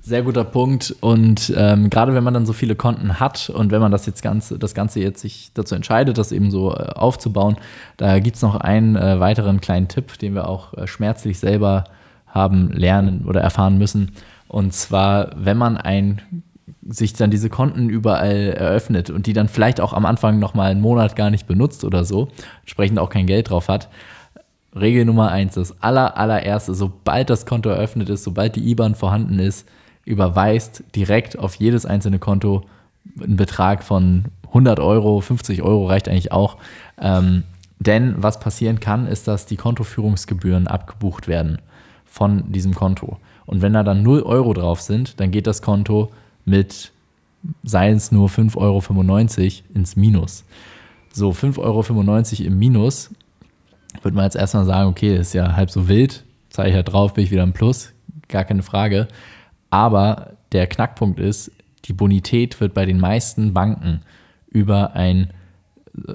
sehr 0.00 0.22
guter 0.22 0.44
Punkt. 0.44 0.94
Und 1.00 1.52
ähm, 1.56 1.90
gerade 1.90 2.14
wenn 2.14 2.24
man 2.24 2.34
dann 2.34 2.46
so 2.46 2.52
viele 2.52 2.76
Konten 2.76 3.20
hat 3.20 3.50
und 3.50 3.70
wenn 3.70 3.80
man 3.80 3.92
das 3.92 4.06
jetzt 4.06 4.22
Ganze, 4.22 4.58
das 4.58 4.74
Ganze 4.74 5.00
jetzt 5.00 5.20
sich 5.20 5.50
dazu 5.54 5.74
entscheidet, 5.74 6.18
das 6.18 6.32
eben 6.32 6.50
so 6.50 6.72
äh, 6.72 6.88
aufzubauen, 6.94 7.56
da 7.96 8.18
gibt 8.18 8.36
es 8.36 8.42
noch 8.42 8.56
einen 8.56 8.96
äh, 8.96 9.20
weiteren 9.20 9.60
kleinen 9.60 9.88
Tipp, 9.88 10.18
den 10.18 10.34
wir 10.34 10.48
auch 10.48 10.74
äh, 10.74 10.86
schmerzlich 10.86 11.38
selber 11.38 11.84
haben 12.36 12.70
lernen 12.70 13.24
oder 13.26 13.40
erfahren 13.40 13.78
müssen. 13.78 14.12
Und 14.46 14.72
zwar, 14.72 15.30
wenn 15.36 15.56
man 15.56 15.76
ein 15.76 16.22
sich 16.88 17.14
dann 17.14 17.30
diese 17.30 17.50
Konten 17.50 17.88
überall 17.88 18.54
eröffnet 18.56 19.10
und 19.10 19.26
die 19.26 19.32
dann 19.32 19.48
vielleicht 19.48 19.80
auch 19.80 19.92
am 19.92 20.06
Anfang 20.06 20.38
noch 20.38 20.54
mal 20.54 20.70
einen 20.70 20.80
Monat 20.80 21.16
gar 21.16 21.30
nicht 21.30 21.48
benutzt 21.48 21.82
oder 21.84 22.04
so, 22.04 22.28
entsprechend 22.60 23.00
auch 23.00 23.10
kein 23.10 23.26
Geld 23.26 23.50
drauf 23.50 23.68
hat, 23.68 23.88
Regel 24.74 25.04
Nummer 25.04 25.30
eins, 25.30 25.54
das 25.54 25.82
aller, 25.82 26.16
allererste, 26.16 26.74
sobald 26.74 27.30
das 27.30 27.46
Konto 27.46 27.70
eröffnet 27.70 28.08
ist, 28.08 28.24
sobald 28.24 28.56
die 28.56 28.70
IBAN 28.70 28.94
vorhanden 28.94 29.38
ist, 29.38 29.66
überweist 30.04 30.84
direkt 30.94 31.38
auf 31.38 31.56
jedes 31.56 31.86
einzelne 31.86 32.18
Konto 32.18 32.62
einen 33.20 33.36
Betrag 33.36 33.82
von 33.82 34.26
100 34.48 34.78
Euro, 34.78 35.20
50 35.20 35.62
Euro 35.62 35.86
reicht 35.86 36.08
eigentlich 36.08 36.30
auch. 36.30 36.58
Ähm, 37.00 37.42
denn 37.78 38.14
was 38.18 38.38
passieren 38.38 38.78
kann, 38.78 39.06
ist, 39.06 39.26
dass 39.28 39.46
die 39.46 39.56
Kontoführungsgebühren 39.56 40.66
abgebucht 40.66 41.26
werden 41.26 41.58
von 42.16 42.50
diesem 42.50 42.74
Konto. 42.74 43.18
Und 43.44 43.60
wenn 43.60 43.74
da 43.74 43.82
dann 43.82 44.02
0 44.02 44.22
Euro 44.22 44.54
drauf 44.54 44.80
sind, 44.80 45.20
dann 45.20 45.30
geht 45.30 45.46
das 45.46 45.60
Konto 45.60 46.10
mit 46.46 46.92
seien 47.62 47.96
es 47.96 48.10
nur 48.10 48.30
5,95 48.30 48.56
Euro 48.56 49.74
ins 49.74 49.96
Minus. 49.96 50.44
So, 51.12 51.30
5,95 51.30 51.58
Euro 51.58 52.46
im 52.46 52.58
Minus, 52.58 53.10
würde 54.00 54.16
man 54.16 54.24
jetzt 54.24 54.36
erstmal 54.36 54.64
sagen, 54.64 54.88
okay, 54.88 55.14
ist 55.14 55.34
ja 55.34 55.54
halb 55.54 55.70
so 55.70 55.88
wild, 55.88 56.24
zeige 56.48 56.70
ich 56.70 56.74
ja 56.74 56.82
drauf, 56.82 57.12
bin 57.12 57.24
ich 57.24 57.30
wieder 57.30 57.42
im 57.42 57.52
Plus, 57.52 57.92
gar 58.28 58.44
keine 58.44 58.62
Frage. 58.62 59.08
Aber 59.68 60.32
der 60.52 60.66
Knackpunkt 60.66 61.20
ist, 61.20 61.52
die 61.84 61.92
Bonität 61.92 62.58
wird 62.62 62.72
bei 62.72 62.86
den 62.86 62.98
meisten 62.98 63.52
Banken 63.52 64.00
über 64.48 64.94
ein 64.94 65.30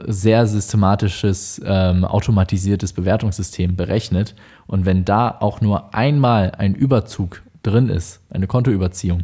sehr 0.08 0.48
systematisches, 0.48 1.62
ähm, 1.66 2.06
automatisiertes 2.06 2.94
Bewertungssystem 2.94 3.76
berechnet. 3.76 4.36
Und 4.68 4.86
wenn 4.86 5.06
da 5.06 5.38
auch 5.40 5.62
nur 5.62 5.94
einmal 5.94 6.52
ein 6.58 6.76
Überzug 6.76 7.42
drin 7.64 7.90
ist, 7.90 8.22
eine 8.30 8.48
Kontoüberziehung, 8.48 9.24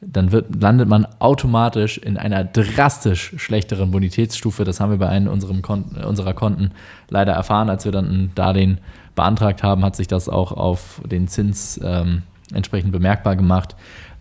dann 0.00 0.32
wird, 0.32 0.62
landet 0.62 0.88
man 0.88 1.06
automatisch 1.18 1.98
in 1.98 2.16
einer 2.16 2.44
drastisch 2.44 3.34
schlechteren 3.36 3.90
Bonitätsstufe. 3.90 4.64
Das 4.64 4.80
haben 4.80 4.90
wir 4.90 4.98
bei 4.98 5.08
einem 5.08 5.28
unserer 5.28 6.34
Konten 6.34 6.70
leider 7.08 7.32
erfahren, 7.32 7.70
als 7.70 7.84
wir 7.84 7.92
dann 7.92 8.06
ein 8.06 8.32
Darlehen 8.34 8.78
beantragt 9.14 9.62
haben, 9.62 9.84
hat 9.84 9.96
sich 9.96 10.08
das 10.08 10.28
auch 10.28 10.52
auf 10.52 11.00
den 11.06 11.28
Zins 11.28 11.80
ähm, 11.82 12.22
entsprechend 12.52 12.92
bemerkbar 12.92 13.36
gemacht. 13.36 13.76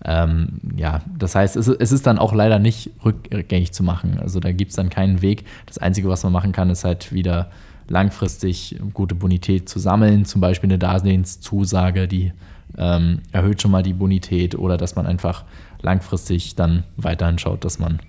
Ähm, 0.06 0.60
ja, 0.76 1.02
das 1.18 1.36
heißt, 1.36 1.56
es, 1.56 1.68
es, 1.68 1.92
ist 1.92 2.06
dann 2.06 2.20
auch 2.20 2.34
leider 2.34 2.60
nicht 2.60 2.92
rückgängig 3.06 3.72
zu 3.72 3.84
machen. 3.84 4.20
Also 4.20 4.42
da 4.42 4.52
gibt 4.52 4.72
es 4.72 4.76
dann 4.76 4.90
keinen 4.90 5.22
Weg. 5.22 5.46
Das 5.66 5.78
Einzige, 5.78 6.10
was 6.10 6.24
man 6.24 6.34
machen 6.34 6.52
kann, 6.52 6.70
ist 6.70 6.84
halt 6.84 7.14
wieder 7.14 7.50
langfristig 7.88 8.80
gute 8.94 9.16
Bonität 9.16 9.70
zu 9.70 9.80
sammeln, 9.80 10.26
zum 10.26 10.42
Beispiel 10.42 10.68
eine 10.68 10.80
Darlehenszusage, 10.80 12.08
die 12.08 12.34
ähm, 12.78 13.22
erhöht 13.32 13.62
schon 13.62 13.72
mal 13.72 13.84
die 13.84 13.94
Bonität 13.94 14.56
oder 14.56 14.78
dass 14.78 14.96
man 14.96 15.06
einfach 15.06 15.44
langfristig 15.82 16.56
dann 16.56 16.84
weiterhin 16.98 17.40
schaut, 17.40 17.64
dass 17.64 17.80
man 17.80 18.00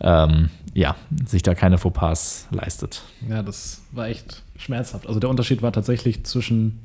ähm, 0.00 0.50
ja, 0.74 0.94
sich 1.26 1.42
da 1.42 1.54
keine 1.54 1.78
Fauxpas 1.78 2.48
leistet. 2.50 3.02
Ja, 3.28 3.42
das 3.42 3.82
war 3.92 4.08
echt 4.08 4.42
schmerzhaft. 4.56 5.06
Also 5.06 5.18
der 5.18 5.30
Unterschied 5.30 5.62
war 5.62 5.72
tatsächlich 5.72 6.24
zwischen, 6.24 6.80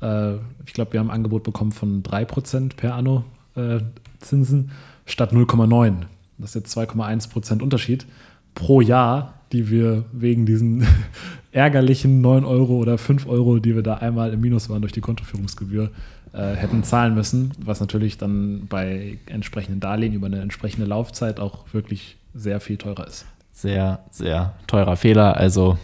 äh, 0.00 0.34
ich 0.64 0.72
glaube, 0.72 0.92
wir 0.92 1.00
haben 1.00 1.10
ein 1.10 1.16
Angebot 1.16 1.42
bekommen 1.42 1.72
von 1.72 2.02
3% 2.02 2.76
per 2.76 2.94
Anno 2.94 3.24
äh, 3.56 3.80
Zinsen 4.20 4.70
statt 5.04 5.32
0,9. 5.32 6.02
Das 6.38 6.50
ist 6.50 6.54
jetzt 6.54 6.78
2,1% 6.78 7.62
Unterschied 7.62 8.06
pro 8.54 8.80
Jahr, 8.80 9.34
die 9.52 9.70
wir 9.70 10.04
wegen 10.12 10.46
diesen 10.46 10.86
ärgerlichen 11.52 12.20
9 12.20 12.44
Euro 12.44 12.74
oder 12.76 12.98
5 12.98 13.26
Euro, 13.26 13.58
die 13.58 13.74
wir 13.74 13.82
da 13.82 13.94
einmal 13.94 14.32
im 14.32 14.40
Minus 14.40 14.68
waren 14.68 14.82
durch 14.82 14.92
die 14.92 15.00
Kontoführungsgebühr, 15.00 15.90
äh, 16.32 16.54
hätten 16.54 16.82
zahlen 16.82 17.14
müssen, 17.14 17.52
was 17.58 17.80
natürlich 17.80 18.18
dann 18.18 18.66
bei 18.68 19.18
entsprechenden 19.26 19.80
Darlehen 19.80 20.12
über 20.12 20.26
eine 20.26 20.40
entsprechende 20.40 20.86
Laufzeit 20.86 21.40
auch 21.40 21.64
wirklich 21.72 22.16
sehr 22.34 22.60
viel 22.60 22.76
teurer 22.76 23.06
ist. 23.06 23.24
Sehr, 23.52 24.00
sehr 24.10 24.52
teurer 24.66 24.96
Fehler. 24.96 25.36
Also 25.36 25.78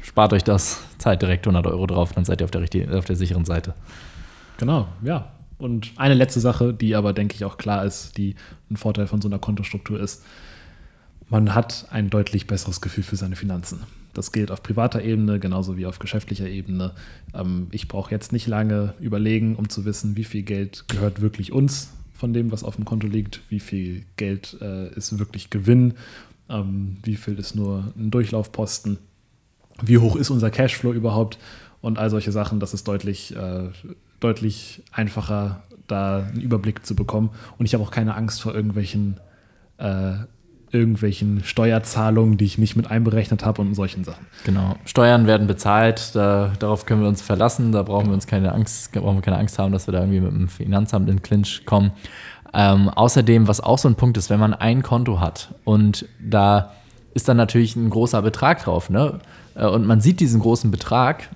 spart 0.00 0.32
euch 0.32 0.44
das, 0.44 0.80
zahlt 0.98 1.22
direkt 1.22 1.46
100 1.46 1.66
Euro 1.66 1.86
drauf, 1.86 2.12
dann 2.12 2.24
seid 2.24 2.40
ihr 2.40 2.44
auf 2.44 2.52
der, 2.52 2.62
auf 2.96 3.04
der 3.04 3.16
sicheren 3.16 3.44
Seite. 3.44 3.74
Genau, 4.58 4.86
ja. 5.02 5.32
Und 5.58 5.92
eine 5.96 6.14
letzte 6.14 6.40
Sache, 6.40 6.74
die 6.74 6.94
aber, 6.94 7.12
denke 7.12 7.34
ich, 7.34 7.44
auch 7.44 7.56
klar 7.56 7.84
ist, 7.84 8.18
die 8.18 8.34
ein 8.70 8.76
Vorteil 8.76 9.06
von 9.06 9.22
so 9.22 9.28
einer 9.28 9.38
Kontostruktur 9.38 9.98
ist, 9.98 10.22
man 11.28 11.54
hat 11.54 11.86
ein 11.90 12.10
deutlich 12.10 12.46
besseres 12.46 12.80
Gefühl 12.80 13.04
für 13.04 13.16
seine 13.16 13.36
Finanzen. 13.36 13.80
Das 14.12 14.32
gilt 14.32 14.50
auf 14.50 14.62
privater 14.62 15.02
Ebene 15.02 15.38
genauso 15.38 15.76
wie 15.76 15.86
auf 15.86 15.98
geschäftlicher 15.98 16.48
Ebene. 16.48 16.92
Ähm, 17.34 17.68
ich 17.70 17.88
brauche 17.88 18.10
jetzt 18.10 18.32
nicht 18.32 18.46
lange 18.46 18.94
überlegen, 19.00 19.56
um 19.56 19.68
zu 19.68 19.84
wissen, 19.84 20.16
wie 20.16 20.24
viel 20.24 20.42
Geld 20.42 20.84
gehört 20.88 21.20
wirklich 21.20 21.52
uns 21.52 21.90
von 22.14 22.32
dem, 22.32 22.50
was 22.50 22.64
auf 22.64 22.76
dem 22.76 22.86
Konto 22.86 23.06
liegt, 23.06 23.42
wie 23.50 23.60
viel 23.60 24.04
Geld 24.16 24.56
äh, 24.60 24.88
ist 24.94 25.18
wirklich 25.18 25.50
Gewinn, 25.50 25.94
ähm, 26.48 26.96
wie 27.02 27.16
viel 27.16 27.38
ist 27.38 27.54
nur 27.54 27.92
ein 27.96 28.10
Durchlaufposten, 28.10 28.98
wie 29.82 29.98
hoch 29.98 30.16
ist 30.16 30.30
unser 30.30 30.50
Cashflow 30.50 30.92
überhaupt 30.92 31.38
und 31.82 31.98
all 31.98 32.08
solche 32.08 32.32
Sachen. 32.32 32.58
Das 32.58 32.72
ist 32.72 32.88
deutlich, 32.88 33.36
äh, 33.36 33.68
deutlich 34.20 34.82
einfacher, 34.92 35.62
da 35.86 36.20
einen 36.20 36.40
Überblick 36.40 36.84
zu 36.84 36.96
bekommen. 36.96 37.30
Und 37.58 37.66
ich 37.66 37.74
habe 37.74 37.84
auch 37.84 37.90
keine 37.90 38.14
Angst 38.14 38.40
vor 38.40 38.54
irgendwelchen 38.54 39.20
äh, 39.78 40.14
irgendwelchen 40.72 41.44
Steuerzahlungen, 41.44 42.36
die 42.36 42.44
ich 42.44 42.58
nicht 42.58 42.76
mit 42.76 42.90
einberechnet 42.90 43.44
habe 43.44 43.62
und 43.62 43.74
solchen 43.74 44.04
Sachen. 44.04 44.26
Genau. 44.44 44.76
Steuern 44.84 45.26
werden 45.26 45.46
bezahlt, 45.46 46.14
da, 46.14 46.52
darauf 46.58 46.86
können 46.86 47.02
wir 47.02 47.08
uns 47.08 47.22
verlassen, 47.22 47.72
da 47.72 47.82
brauchen 47.82 48.08
wir 48.08 48.14
uns 48.14 48.26
keine 48.26 48.52
Angst, 48.52 48.92
brauchen 48.92 49.16
wir 49.16 49.22
keine 49.22 49.38
Angst 49.38 49.58
haben, 49.58 49.72
dass 49.72 49.86
wir 49.86 49.92
da 49.92 50.00
irgendwie 50.00 50.20
mit 50.20 50.32
dem 50.32 50.48
Finanzamt 50.48 51.08
in 51.08 51.22
Clinch 51.22 51.64
kommen. 51.66 51.92
Ähm, 52.52 52.88
außerdem, 52.88 53.48
was 53.48 53.60
auch 53.60 53.78
so 53.78 53.88
ein 53.88 53.94
Punkt 53.94 54.16
ist, 54.16 54.28
wenn 54.28 54.40
man 54.40 54.54
ein 54.54 54.82
Konto 54.82 55.20
hat 55.20 55.54
und 55.64 56.06
da 56.20 56.72
ist 57.14 57.28
dann 57.28 57.36
natürlich 57.36 57.76
ein 57.76 57.88
großer 57.90 58.20
Betrag 58.22 58.62
drauf, 58.62 58.90
ne? 58.90 59.20
Äh, 59.54 59.66
und 59.66 59.86
man 59.86 60.00
sieht 60.00 60.20
diesen 60.20 60.40
großen 60.40 60.70
Betrag 60.70 61.28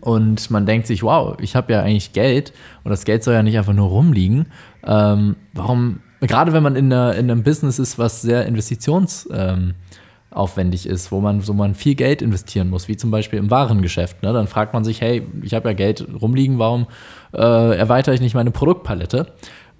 und 0.00 0.50
man 0.50 0.66
denkt 0.66 0.86
sich, 0.86 1.02
wow, 1.02 1.36
ich 1.40 1.56
habe 1.56 1.72
ja 1.72 1.82
eigentlich 1.82 2.12
Geld 2.12 2.52
und 2.84 2.90
das 2.90 3.04
Geld 3.04 3.22
soll 3.22 3.34
ja 3.34 3.42
nicht 3.42 3.58
einfach 3.58 3.74
nur 3.74 3.88
rumliegen. 3.88 4.46
Ähm, 4.84 5.36
warum 5.52 6.00
gerade 6.26 6.52
wenn 6.52 6.62
man 6.62 6.76
in, 6.76 6.92
einer, 6.92 7.14
in 7.14 7.30
einem 7.30 7.42
Business 7.42 7.78
ist, 7.78 7.98
was 7.98 8.22
sehr 8.22 8.46
investitionsaufwendig 8.46 10.86
ähm, 10.86 10.92
ist, 10.92 11.12
wo 11.12 11.20
man, 11.20 11.40
so 11.40 11.52
man 11.52 11.74
viel 11.74 11.94
Geld 11.94 12.22
investieren 12.22 12.70
muss, 12.70 12.88
wie 12.88 12.96
zum 12.96 13.10
Beispiel 13.10 13.38
im 13.38 13.50
Warengeschäft, 13.50 14.22
ne? 14.22 14.32
dann 14.32 14.46
fragt 14.46 14.72
man 14.72 14.84
sich, 14.84 15.00
hey, 15.00 15.26
ich 15.42 15.54
habe 15.54 15.68
ja 15.68 15.74
Geld 15.74 16.06
rumliegen, 16.20 16.58
warum 16.58 16.86
äh, 17.34 17.76
erweitere 17.76 18.14
ich 18.14 18.20
nicht 18.20 18.34
meine 18.34 18.50
Produktpalette? 18.50 19.32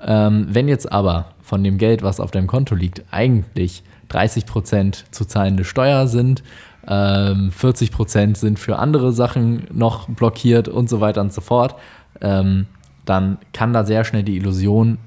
Ähm, 0.05 0.47
wenn 0.51 0.69
jetzt 0.69 0.91
aber 0.91 1.27
von 1.41 1.63
dem 1.63 1.79
Geld, 1.79 2.03
was 2.03 2.19
auf 2.19 2.33
deinem 2.33 2.49
Konto 2.49 2.75
liegt, 2.75 3.05
eigentlich 3.13 3.85
30 4.09 4.47
Prozent 4.47 5.05
zu 5.13 5.25
zahlende 5.25 5.65
Steuer 5.65 6.09
sind, 6.09 6.43
ähm, 6.87 7.53
40 7.53 7.93
Prozent 7.93 8.39
sind 8.39 8.59
für 8.59 8.79
andere 8.79 9.13
Sachen 9.13 9.67
noch 9.73 10.09
blockiert 10.09 10.69
und 10.69 10.89
so 10.89 11.01
weiter 11.01 11.21
und 11.21 11.33
so 11.33 11.41
fort, 11.41 11.77
ähm, 12.21 12.67
dann 13.05 13.39
kann 13.53 13.73
da 13.73 13.85
sehr 13.85 14.05
schnell 14.05 14.23
die 14.23 14.37
Illusion 14.37 14.99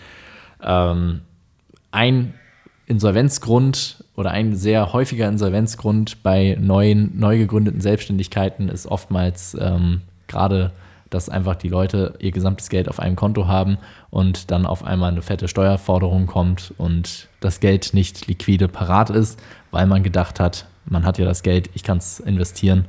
ähm, 0.63 1.21
ein 1.91 2.34
Insolvenzgrund 2.86 4.03
oder 4.15 4.32
ein 4.32 4.55
sehr 4.55 4.93
häufiger 4.93 5.27
Insolvenzgrund 5.27 6.23
bei 6.23 6.58
neuen, 6.60 7.19
neu 7.19 7.38
gegründeten 7.38 7.82
Selbstständigkeiten 7.82 8.67
ist 8.67 8.88
oftmals 8.88 9.55
ähm, 9.60 10.01
gerade 10.30 10.72
dass 11.10 11.30
einfach 11.30 11.56
die 11.56 11.70
Leute 11.70 12.13
ihr 12.20 12.32
gesamtes 12.32 12.70
Geld 12.70 12.88
auf 12.88 13.00
einem 13.00 13.15
Konto 13.15 13.48
haben 13.48 13.78
und 14.10 14.52
dann 14.52 14.65
auf 14.65 14.84
einmal 14.84 15.12
eine 15.12 15.22
fette 15.22 15.48
Steuerforderung 15.48 16.28
kommt 16.28 16.74
und 16.78 17.28
das 17.39 17.60
Geld 17.60 17.94
nicht 17.94 18.28
liquide 18.28 18.68
parat 18.68 19.10
ist, 19.10 19.39
weil 19.72 19.88
man 19.88 20.04
gedacht 20.04 20.39
hat, 20.39 20.65
man 20.86 21.06
hat 21.06 21.18
ja 21.18 21.26
das 21.26 21.44
Geld, 21.44 21.70
ich 21.74 21.84
kann 21.84 21.98
es 21.98 22.20
investieren. 22.20 22.86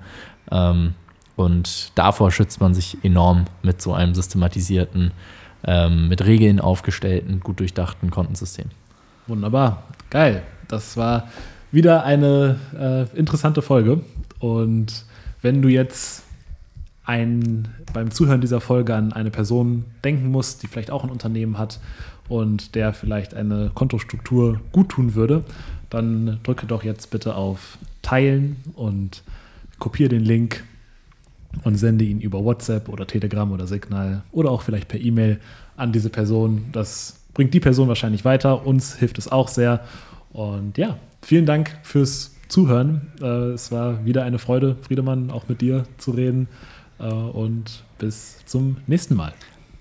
Ähm, 0.50 0.94
und 1.37 1.92
davor 1.94 2.31
schützt 2.31 2.61
man 2.61 2.74
sich 2.74 2.98
enorm 3.03 3.46
mit 3.62 3.81
so 3.81 3.94
einem 3.94 4.14
systematisierten, 4.14 5.12
ähm, 5.64 6.09
mit 6.09 6.24
Regeln 6.24 6.61
aufgestellten, 6.61 7.40
gut 7.40 7.61
durchdachten 7.61 8.11
Kontensystem. 8.11 8.66
Wunderbar, 9.26 9.85
geil. 10.11 10.42
Das 10.68 10.96
war 10.96 11.29
wieder 11.72 12.05
eine 12.05 12.59
äh, 12.79 13.18
interessante 13.18 13.62
Folge. 13.62 14.03
Und 14.38 15.05
wenn 15.40 15.62
du 15.62 15.68
jetzt 15.68 16.24
ein, 17.11 17.66
beim 17.92 18.12
Zuhören 18.12 18.40
dieser 18.40 18.61
Folge 18.61 18.94
an 18.94 19.12
eine 19.12 19.33
Person 19.33 19.85
denken 20.05 20.31
muss, 20.31 20.59
die 20.59 20.68
vielleicht 20.68 20.92
auch 20.92 21.03
ein 21.03 21.11
Unternehmen 21.11 21.59
hat 21.59 21.81
und 22.29 22.77
der 22.77 22.92
vielleicht 22.92 23.35
eine 23.35 23.73
Kontostruktur 23.75 24.61
gut 24.70 24.90
tun 24.90 25.16
würde, 25.16 25.42
dann 25.90 26.38
drücke 26.44 26.66
doch 26.66 26.85
jetzt 26.85 27.11
bitte 27.11 27.35
auf 27.35 27.79
Teilen 28.03 28.59
und 28.75 29.25
kopiere 29.81 30.11
den 30.11 30.23
Link 30.23 30.62
und 31.64 31.75
sende 31.75 32.05
ihn 32.05 32.20
über 32.20 32.44
WhatsApp 32.44 32.88
oder 32.88 33.09
Telegram 33.09 33.51
oder 33.51 33.66
Signal 33.66 34.23
oder 34.31 34.53
auch 34.53 34.62
vielleicht 34.62 34.87
per 34.87 35.01
E-Mail 35.01 35.40
an 35.77 35.90
diese 35.90 36.11
Person. 36.11 36.66
Das 36.70 37.25
bringt 37.35 37.53
die 37.55 37.61
Person 37.61 37.88
wahrscheinlich 37.88 38.25
weiter. 38.25 38.64
Uns 38.64 38.94
hilft 38.94 39.18
es 39.18 39.27
auch 39.27 39.49
sehr. 39.49 39.81
Und 40.33 40.79
ja, 40.79 40.96
vielen 41.23 41.44
Dank 41.44 41.77
fürs 41.83 42.37
Zuhören. 42.46 43.09
Äh, 43.20 43.55
es 43.55 43.73
war 43.73 44.05
wieder 44.05 44.23
eine 44.23 44.38
Freude, 44.38 44.77
Friedemann, 44.83 45.33
auch 45.33 45.49
mit 45.49 45.61
dir 45.61 45.87
zu 45.99 46.12
reden. 46.12 46.46
Äh, 47.00 47.06
und 47.06 47.84
bis 47.98 48.44
zum 48.46 48.78
nächsten 48.86 49.14
Mal. 49.14 49.32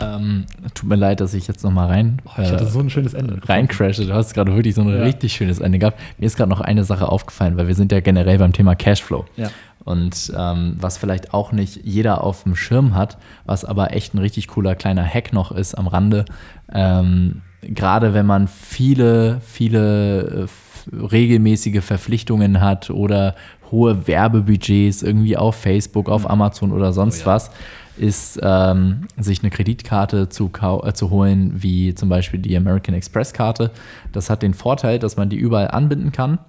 Ähm, 0.02 0.46
tut 0.76 0.88
mir 0.88 0.96
leid, 0.96 1.20
dass 1.20 1.34
ich 1.34 1.48
jetzt 1.48 1.64
noch 1.64 1.72
mal 1.72 1.88
rein. 1.88 2.22
Oh, 2.26 2.42
ich 2.42 2.50
hatte 2.50 2.66
so 2.66 2.80
ein 2.80 2.90
schönes 2.90 3.14
Ende. 3.14 3.38
Reincrashe. 3.46 4.06
Du 4.06 4.14
hast 4.14 4.34
gerade 4.34 4.56
wirklich 4.56 4.76
so 4.76 4.82
ein 4.82 4.90
ja. 4.90 5.04
richtig 5.04 5.34
schönes 5.34 5.60
Ende 5.60 5.78
gehabt. 5.78 6.00
Mir 6.18 6.26
ist 6.26 6.38
gerade 6.38 6.50
noch 6.50 6.62
eine 6.62 6.86
Sache 6.86 7.10
aufgefallen, 7.10 7.58
weil 7.58 7.68
wir 7.68 7.76
sind 7.76 7.92
ja 7.92 8.00
generell 8.00 8.38
beim 8.38 8.54
Thema 8.54 8.76
Cashflow. 8.76 9.26
Ja. 9.36 9.50
Und 9.84 10.32
ähm, 10.38 10.76
was 10.80 10.98
vielleicht 10.98 11.34
auch 11.34 11.52
nicht 11.52 11.82
jeder 11.84 12.24
auf 12.24 12.44
dem 12.44 12.56
Schirm 12.56 12.96
hat, 12.96 13.18
was 13.46 13.66
aber 13.66 13.94
echt 13.94 14.14
ein 14.14 14.20
richtig 14.20 14.48
cooler 14.48 14.76
kleiner 14.76 15.04
Hack 15.04 15.34
noch 15.34 15.52
ist 15.52 15.76
am 15.76 15.88
Rande. 15.88 16.26
Ähm, 16.72 17.42
gerade 17.62 18.14
wenn 18.14 18.26
man 18.26 18.48
viele, 18.48 19.42
viele 19.42 20.48
äh, 20.48 20.96
regelmäßige 20.96 21.84
Verpflichtungen 21.84 22.62
hat 22.62 22.90
oder 22.90 23.36
hohe 23.72 24.08
Werbebudgets 24.08 25.04
irgendwie 25.04 25.38
auf 25.38 25.56
Facebook, 25.56 26.10
auf 26.10 26.30
Amazon 26.30 26.72
oder 26.72 26.94
sonst 26.94 27.22
Oh 27.22 27.30
ja. 27.30 27.36
was, 27.36 27.52
ist 27.98 28.40
ähm, 28.42 29.08
sich 29.18 29.42
eine 29.42 29.50
Kreditkarte 29.50 30.30
zu, 30.30 30.52
äh, 30.84 30.94
zu 30.94 31.10
holen, 31.10 31.62
wie 31.62 31.94
zum 31.96 32.10
Beispiel 32.10 32.40
die 32.40 32.56
American 32.56 32.96
Express 32.96 33.34
Karte. 33.34 33.72
Das 34.14 34.30
hat 34.30 34.42
den 34.42 34.54
Vorteil, 34.54 35.00
dass 35.00 35.18
man 35.18 35.30
die 35.30 35.38
überall 35.38 35.70
anbinden 35.70 36.12
kann 36.12 36.40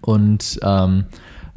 und 0.00 0.58
ähm, 0.62 1.04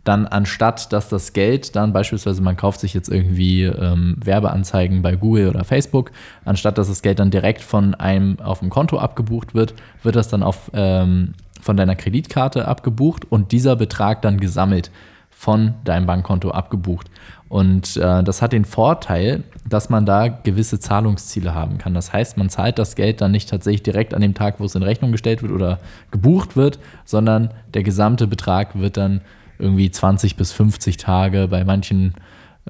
dann 0.08 0.26
anstatt, 0.26 0.94
dass 0.94 1.10
das 1.10 1.34
Geld 1.34 1.76
dann 1.76 1.92
beispielsweise, 1.92 2.42
man 2.42 2.56
kauft 2.56 2.80
sich 2.80 2.94
jetzt 2.94 3.10
irgendwie 3.10 3.64
ähm, 3.64 4.16
Werbeanzeigen 4.24 5.02
bei 5.02 5.16
Google 5.16 5.50
oder 5.50 5.66
Facebook, 5.66 6.12
anstatt 6.46 6.78
dass 6.78 6.88
das 6.88 7.02
Geld 7.02 7.20
dann 7.20 7.30
direkt 7.30 7.62
von 7.62 7.94
einem 7.94 8.40
auf 8.40 8.60
dem 8.60 8.70
Konto 8.70 9.00
abgebucht 9.00 9.54
wird, 9.54 9.74
wird 10.04 10.16
das 10.16 10.30
dann 10.30 10.44
auf, 10.44 10.72
ähm, 10.74 11.34
von 11.68 11.78
deiner 11.78 11.96
Kreditkarte 11.96 12.68
abgebucht 12.68 13.30
und 13.30 13.52
dieser 13.52 13.76
Betrag 13.76 14.22
dann 14.22 14.40
gesammelt 14.40 14.90
von 15.30 15.76
deinem 15.84 16.08
Bankkonto 16.08 16.50
abgebucht. 16.50 17.12
Und 17.50 17.98
äh, 17.98 18.24
das 18.24 18.42
hat 18.42 18.54
den 18.54 18.64
Vorteil, 18.66 19.44
dass 19.68 19.90
man 19.90 20.06
da 20.06 20.30
gewisse 20.30 20.80
Zahlungsziele 20.80 21.54
haben 21.54 21.78
kann. 21.78 21.94
Das 21.94 22.12
heißt, 22.12 22.38
man 22.38 22.50
zahlt 22.50 22.80
das 22.80 22.96
Geld 22.96 23.20
dann 23.20 23.32
nicht 23.32 23.50
tatsächlich 23.50 23.84
direkt 23.84 24.14
an 24.14 24.22
dem 24.22 24.34
Tag, 24.34 24.60
wo 24.60 24.66
es 24.66 24.76
in 24.76 24.82
Rechnung 24.82 25.12
gestellt 25.12 25.44
wird 25.44 25.52
oder 25.52 25.80
gebucht 26.10 26.56
wird, 26.56 26.80
sondern 27.04 27.52
der 27.74 27.84
gesamte 27.84 28.28
Betrag 28.28 28.80
wird 28.80 28.96
dann 28.96 29.22
irgendwie 29.60 29.92
20 29.92 30.38
bis 30.38 30.54
50 30.54 30.96
Tage 30.96 31.50
bei 31.50 31.66
manchen, 31.66 32.14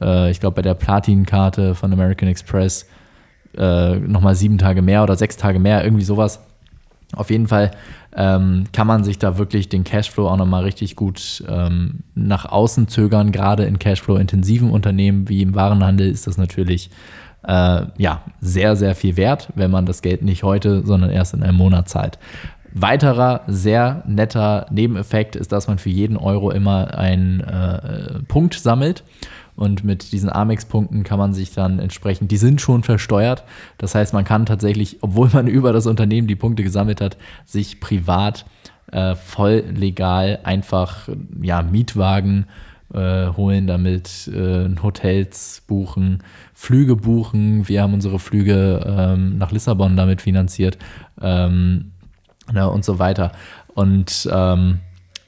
äh, 0.02 0.32
ich 0.32 0.40
glaube 0.40 0.56
bei 0.56 0.62
der 0.64 0.74
Platin-Karte 0.74 1.76
von 1.76 1.94
American 1.94 2.28
Express 2.28 2.88
äh, 3.56 3.96
nochmal 3.96 4.36
sieben 4.36 4.58
Tage 4.58 4.82
mehr 4.82 5.04
oder 5.04 5.16
sechs 5.16 5.38
Tage 5.38 5.60
mehr, 5.60 5.84
irgendwie 5.84 6.04
sowas. 6.04 6.42
Auf 7.14 7.30
jeden 7.30 7.48
Fall 7.48 7.72
ähm, 8.16 8.66
kann 8.74 8.88
man 8.88 9.04
sich 9.04 9.18
da 9.18 9.38
wirklich 9.38 9.70
den 9.70 9.84
Cashflow 9.84 10.28
auch 10.28 10.38
nochmal 10.38 10.64
richtig 10.64 10.96
gut 10.96 11.44
ähm, 11.48 12.00
nach 12.16 12.46
außen 12.46 12.88
zögern. 12.88 13.32
Gerade 13.32 13.64
in 13.64 13.80
Cashflow-intensiven 13.80 14.70
Unternehmen 14.72 15.30
wie 15.30 15.42
im 15.42 15.56
Warenhandel 15.56 16.10
ist 16.10 16.28
das 16.28 16.38
natürlich 16.38 16.90
äh, 17.44 17.84
ja, 17.98 18.24
sehr, 18.42 18.76
sehr 18.76 18.96
viel 18.96 19.16
wert, 19.16 19.50
wenn 19.56 19.72
man 19.72 19.86
das 19.86 20.02
Geld 20.02 20.22
nicht 20.22 20.44
heute, 20.44 20.86
sondern 20.86 21.10
erst 21.10 21.34
in 21.34 21.44
einem 21.44 21.58
Monat 21.58 21.88
zahlt. 21.88 22.20
Weiterer 22.74 23.42
sehr 23.48 24.04
netter 24.06 24.68
Nebeneffekt 24.70 25.36
ist, 25.36 25.52
dass 25.52 25.68
man 25.68 25.78
für 25.78 25.90
jeden 25.90 26.18
Euro 26.18 26.52
immer 26.52 26.98
einen 26.98 27.40
äh, 27.40 28.20
Punkt 28.28 28.56
sammelt. 28.56 29.04
Und 29.58 29.84
mit 29.84 30.12
diesen 30.12 30.30
Amex-Punkten 30.30 31.04
kann 31.04 31.18
man 31.18 31.34
sich 31.34 31.52
dann 31.52 31.80
entsprechend, 31.80 32.32
die 32.32 32.38
sind 32.38 32.62
schon 32.62 32.84
versteuert. 32.84 33.44
Das 33.80 33.96
heißt, 33.96 34.14
man 34.14 34.24
kann 34.24 34.46
tatsächlich, 34.46 35.00
obwohl 35.02 35.30
man 35.34 35.48
über 35.48 35.74
das 35.74 35.88
Unternehmen 35.88 36.28
die 36.28 36.36
Punkte 36.36 36.64
gesammelt 36.64 37.02
hat, 37.02 37.18
sich 37.46 37.82
privat 37.82 38.46
äh, 38.92 39.16
voll 39.16 39.66
legal 39.76 40.40
einfach 40.44 41.10
ja, 41.42 41.62
Mietwagen 41.64 42.46
äh, 42.94 43.28
holen, 43.28 43.68
damit 43.68 44.28
äh, 44.28 44.70
Hotels 44.82 45.64
buchen, 45.68 46.24
Flüge 46.54 46.96
buchen. 46.96 47.68
Wir 47.68 47.82
haben 47.82 47.94
unsere 47.94 48.20
Flüge 48.20 48.86
ähm, 48.86 49.38
nach 49.38 49.52
Lissabon 49.52 49.98
damit 49.98 50.22
finanziert 50.22 50.78
ähm, 51.20 51.92
ja, 52.54 52.66
und 52.66 52.86
so 52.86 53.00
weiter. 53.00 53.32
Und 53.74 54.30
ähm, 54.32 54.80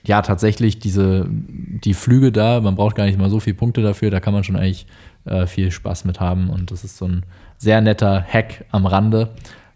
ja, 0.05 0.21
tatsächlich 0.21 0.79
diese, 0.79 1.27
die 1.29 1.93
Flüge 1.93 2.31
da, 2.31 2.61
man 2.61 2.75
braucht 2.75 2.95
gar 2.95 3.05
nicht 3.05 3.17
mal 3.17 3.29
so 3.29 3.39
viele 3.39 3.55
Punkte 3.55 3.81
dafür, 3.81 4.11
da 4.11 4.19
kann 4.19 4.33
man 4.33 4.43
schon 4.43 4.55
eigentlich 4.55 4.85
äh, 5.25 5.45
viel 5.45 5.71
Spaß 5.71 6.05
mit 6.05 6.19
haben. 6.19 6.49
Und 6.49 6.71
das 6.71 6.83
ist 6.83 6.97
so 6.97 7.05
ein 7.05 7.23
sehr 7.57 7.81
netter 7.81 8.23
Hack 8.23 8.65
am 8.71 8.85
Rande, 8.85 9.29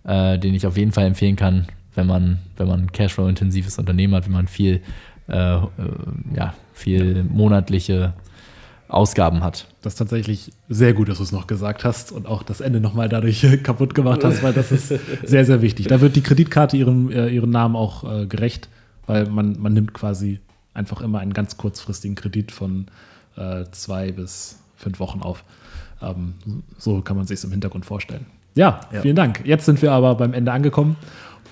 äh, 0.03 0.39
den 0.39 0.53
ich 0.53 0.65
auf 0.65 0.77
jeden 0.77 0.91
Fall 0.91 1.05
empfehlen 1.05 1.35
kann, 1.35 1.67
wenn 1.95 2.07
man, 2.07 2.39
wenn 2.57 2.67
man 2.67 2.81
ein 2.83 2.91
Cashflow-intensives 2.91 3.77
Unternehmen 3.77 4.15
hat, 4.15 4.25
wenn 4.25 4.33
man 4.33 4.47
viel, 4.47 4.81
äh, 5.27 5.55
äh, 5.55 5.67
ja, 6.35 6.53
viel 6.73 7.23
monatliche 7.23 8.13
Ausgaben 8.87 9.43
hat. 9.43 9.67
Das 9.81 9.93
ist 9.93 9.97
tatsächlich 9.97 10.51
sehr 10.69 10.93
gut, 10.93 11.09
dass 11.09 11.17
du 11.17 11.23
es 11.23 11.31
noch 11.31 11.47
gesagt 11.47 11.83
hast 11.83 12.11
und 12.11 12.27
auch 12.27 12.43
das 12.43 12.61
Ende 12.61 12.79
nochmal 12.79 13.09
dadurch 13.09 13.45
kaputt 13.63 13.95
gemacht 13.95 14.23
hast, 14.23 14.43
weil 14.43 14.53
das 14.53 14.71
ist 14.71 14.87
sehr, 15.23 15.45
sehr 15.45 15.61
wichtig. 15.61 15.87
Da 15.87 15.99
wird 15.99 16.15
die 16.15 16.21
Kreditkarte 16.21 16.77
ihrem, 16.77 17.11
äh, 17.11 17.27
ihren 17.29 17.49
Namen 17.49 17.75
auch 17.75 18.03
äh, 18.03 18.25
gerecht, 18.27 18.69
weil 19.07 19.25
man, 19.27 19.59
man 19.59 19.73
nimmt 19.73 19.93
quasi 19.93 20.39
einfach 20.73 21.01
immer 21.01 21.19
einen 21.19 21.33
ganz 21.33 21.57
kurzfristigen 21.57 22.15
Kredit 22.15 22.51
von 22.51 22.87
äh, 23.35 23.65
zwei 23.71 24.11
bis 24.11 24.59
fünf 24.75 24.99
Wochen 24.99 25.21
auf. 25.21 25.43
Ähm, 26.01 26.33
so 26.77 27.01
kann 27.01 27.15
man 27.17 27.25
sich 27.27 27.35
es 27.39 27.43
im 27.43 27.51
Hintergrund 27.51 27.85
vorstellen. 27.85 28.25
Ja, 28.55 28.81
Ja. 28.91 29.01
vielen 29.01 29.15
Dank. 29.15 29.41
Jetzt 29.45 29.65
sind 29.65 29.81
wir 29.81 29.91
aber 29.91 30.15
beim 30.15 30.33
Ende 30.33 30.51
angekommen 30.51 30.95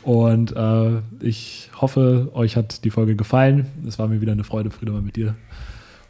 und 0.04 0.56
äh, 0.56 1.00
ich 1.20 1.70
hoffe, 1.80 2.30
euch 2.34 2.56
hat 2.56 2.84
die 2.84 2.90
Folge 2.90 3.16
gefallen. 3.16 3.66
Es 3.88 3.98
war 4.00 4.08
mir 4.08 4.22
wieder 4.22 4.32
eine 4.34 4.44
Freude, 4.44 4.72
Friedemann, 4.72 5.06
mit 5.06 5.16
dir 5.16 5.36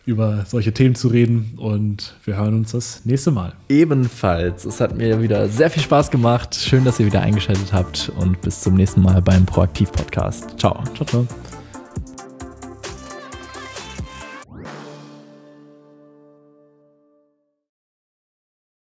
über 0.06 0.46
solche 0.48 0.74
Themen 0.74 0.96
zu 0.96 1.08
reden 1.08 1.54
und 1.58 2.16
wir 2.26 2.38
hören 2.38 2.56
uns 2.56 2.72
das 2.72 3.06
nächste 3.06 3.32
Mal. 3.32 3.54
Ebenfalls. 3.70 4.66
Es 4.66 4.82
hat 4.82 4.96
mir 4.96 5.22
wieder 5.22 5.48
sehr 5.48 5.70
viel 5.70 5.84
Spaß 5.84 6.12
gemacht. 6.12 6.56
Schön, 6.56 6.84
dass 6.86 7.00
ihr 7.00 7.06
wieder 7.06 7.22
eingeschaltet 7.22 7.72
habt 7.72 8.12
und 8.18 8.42
bis 8.42 8.62
zum 8.62 8.76
nächsten 8.76 9.02
Mal 9.02 9.22
beim 9.22 9.46
Proaktiv 9.46 9.92
Podcast. 9.92 10.60
Ciao. 10.60 10.84
Ciao, 10.96 11.06
ciao. 11.06 11.28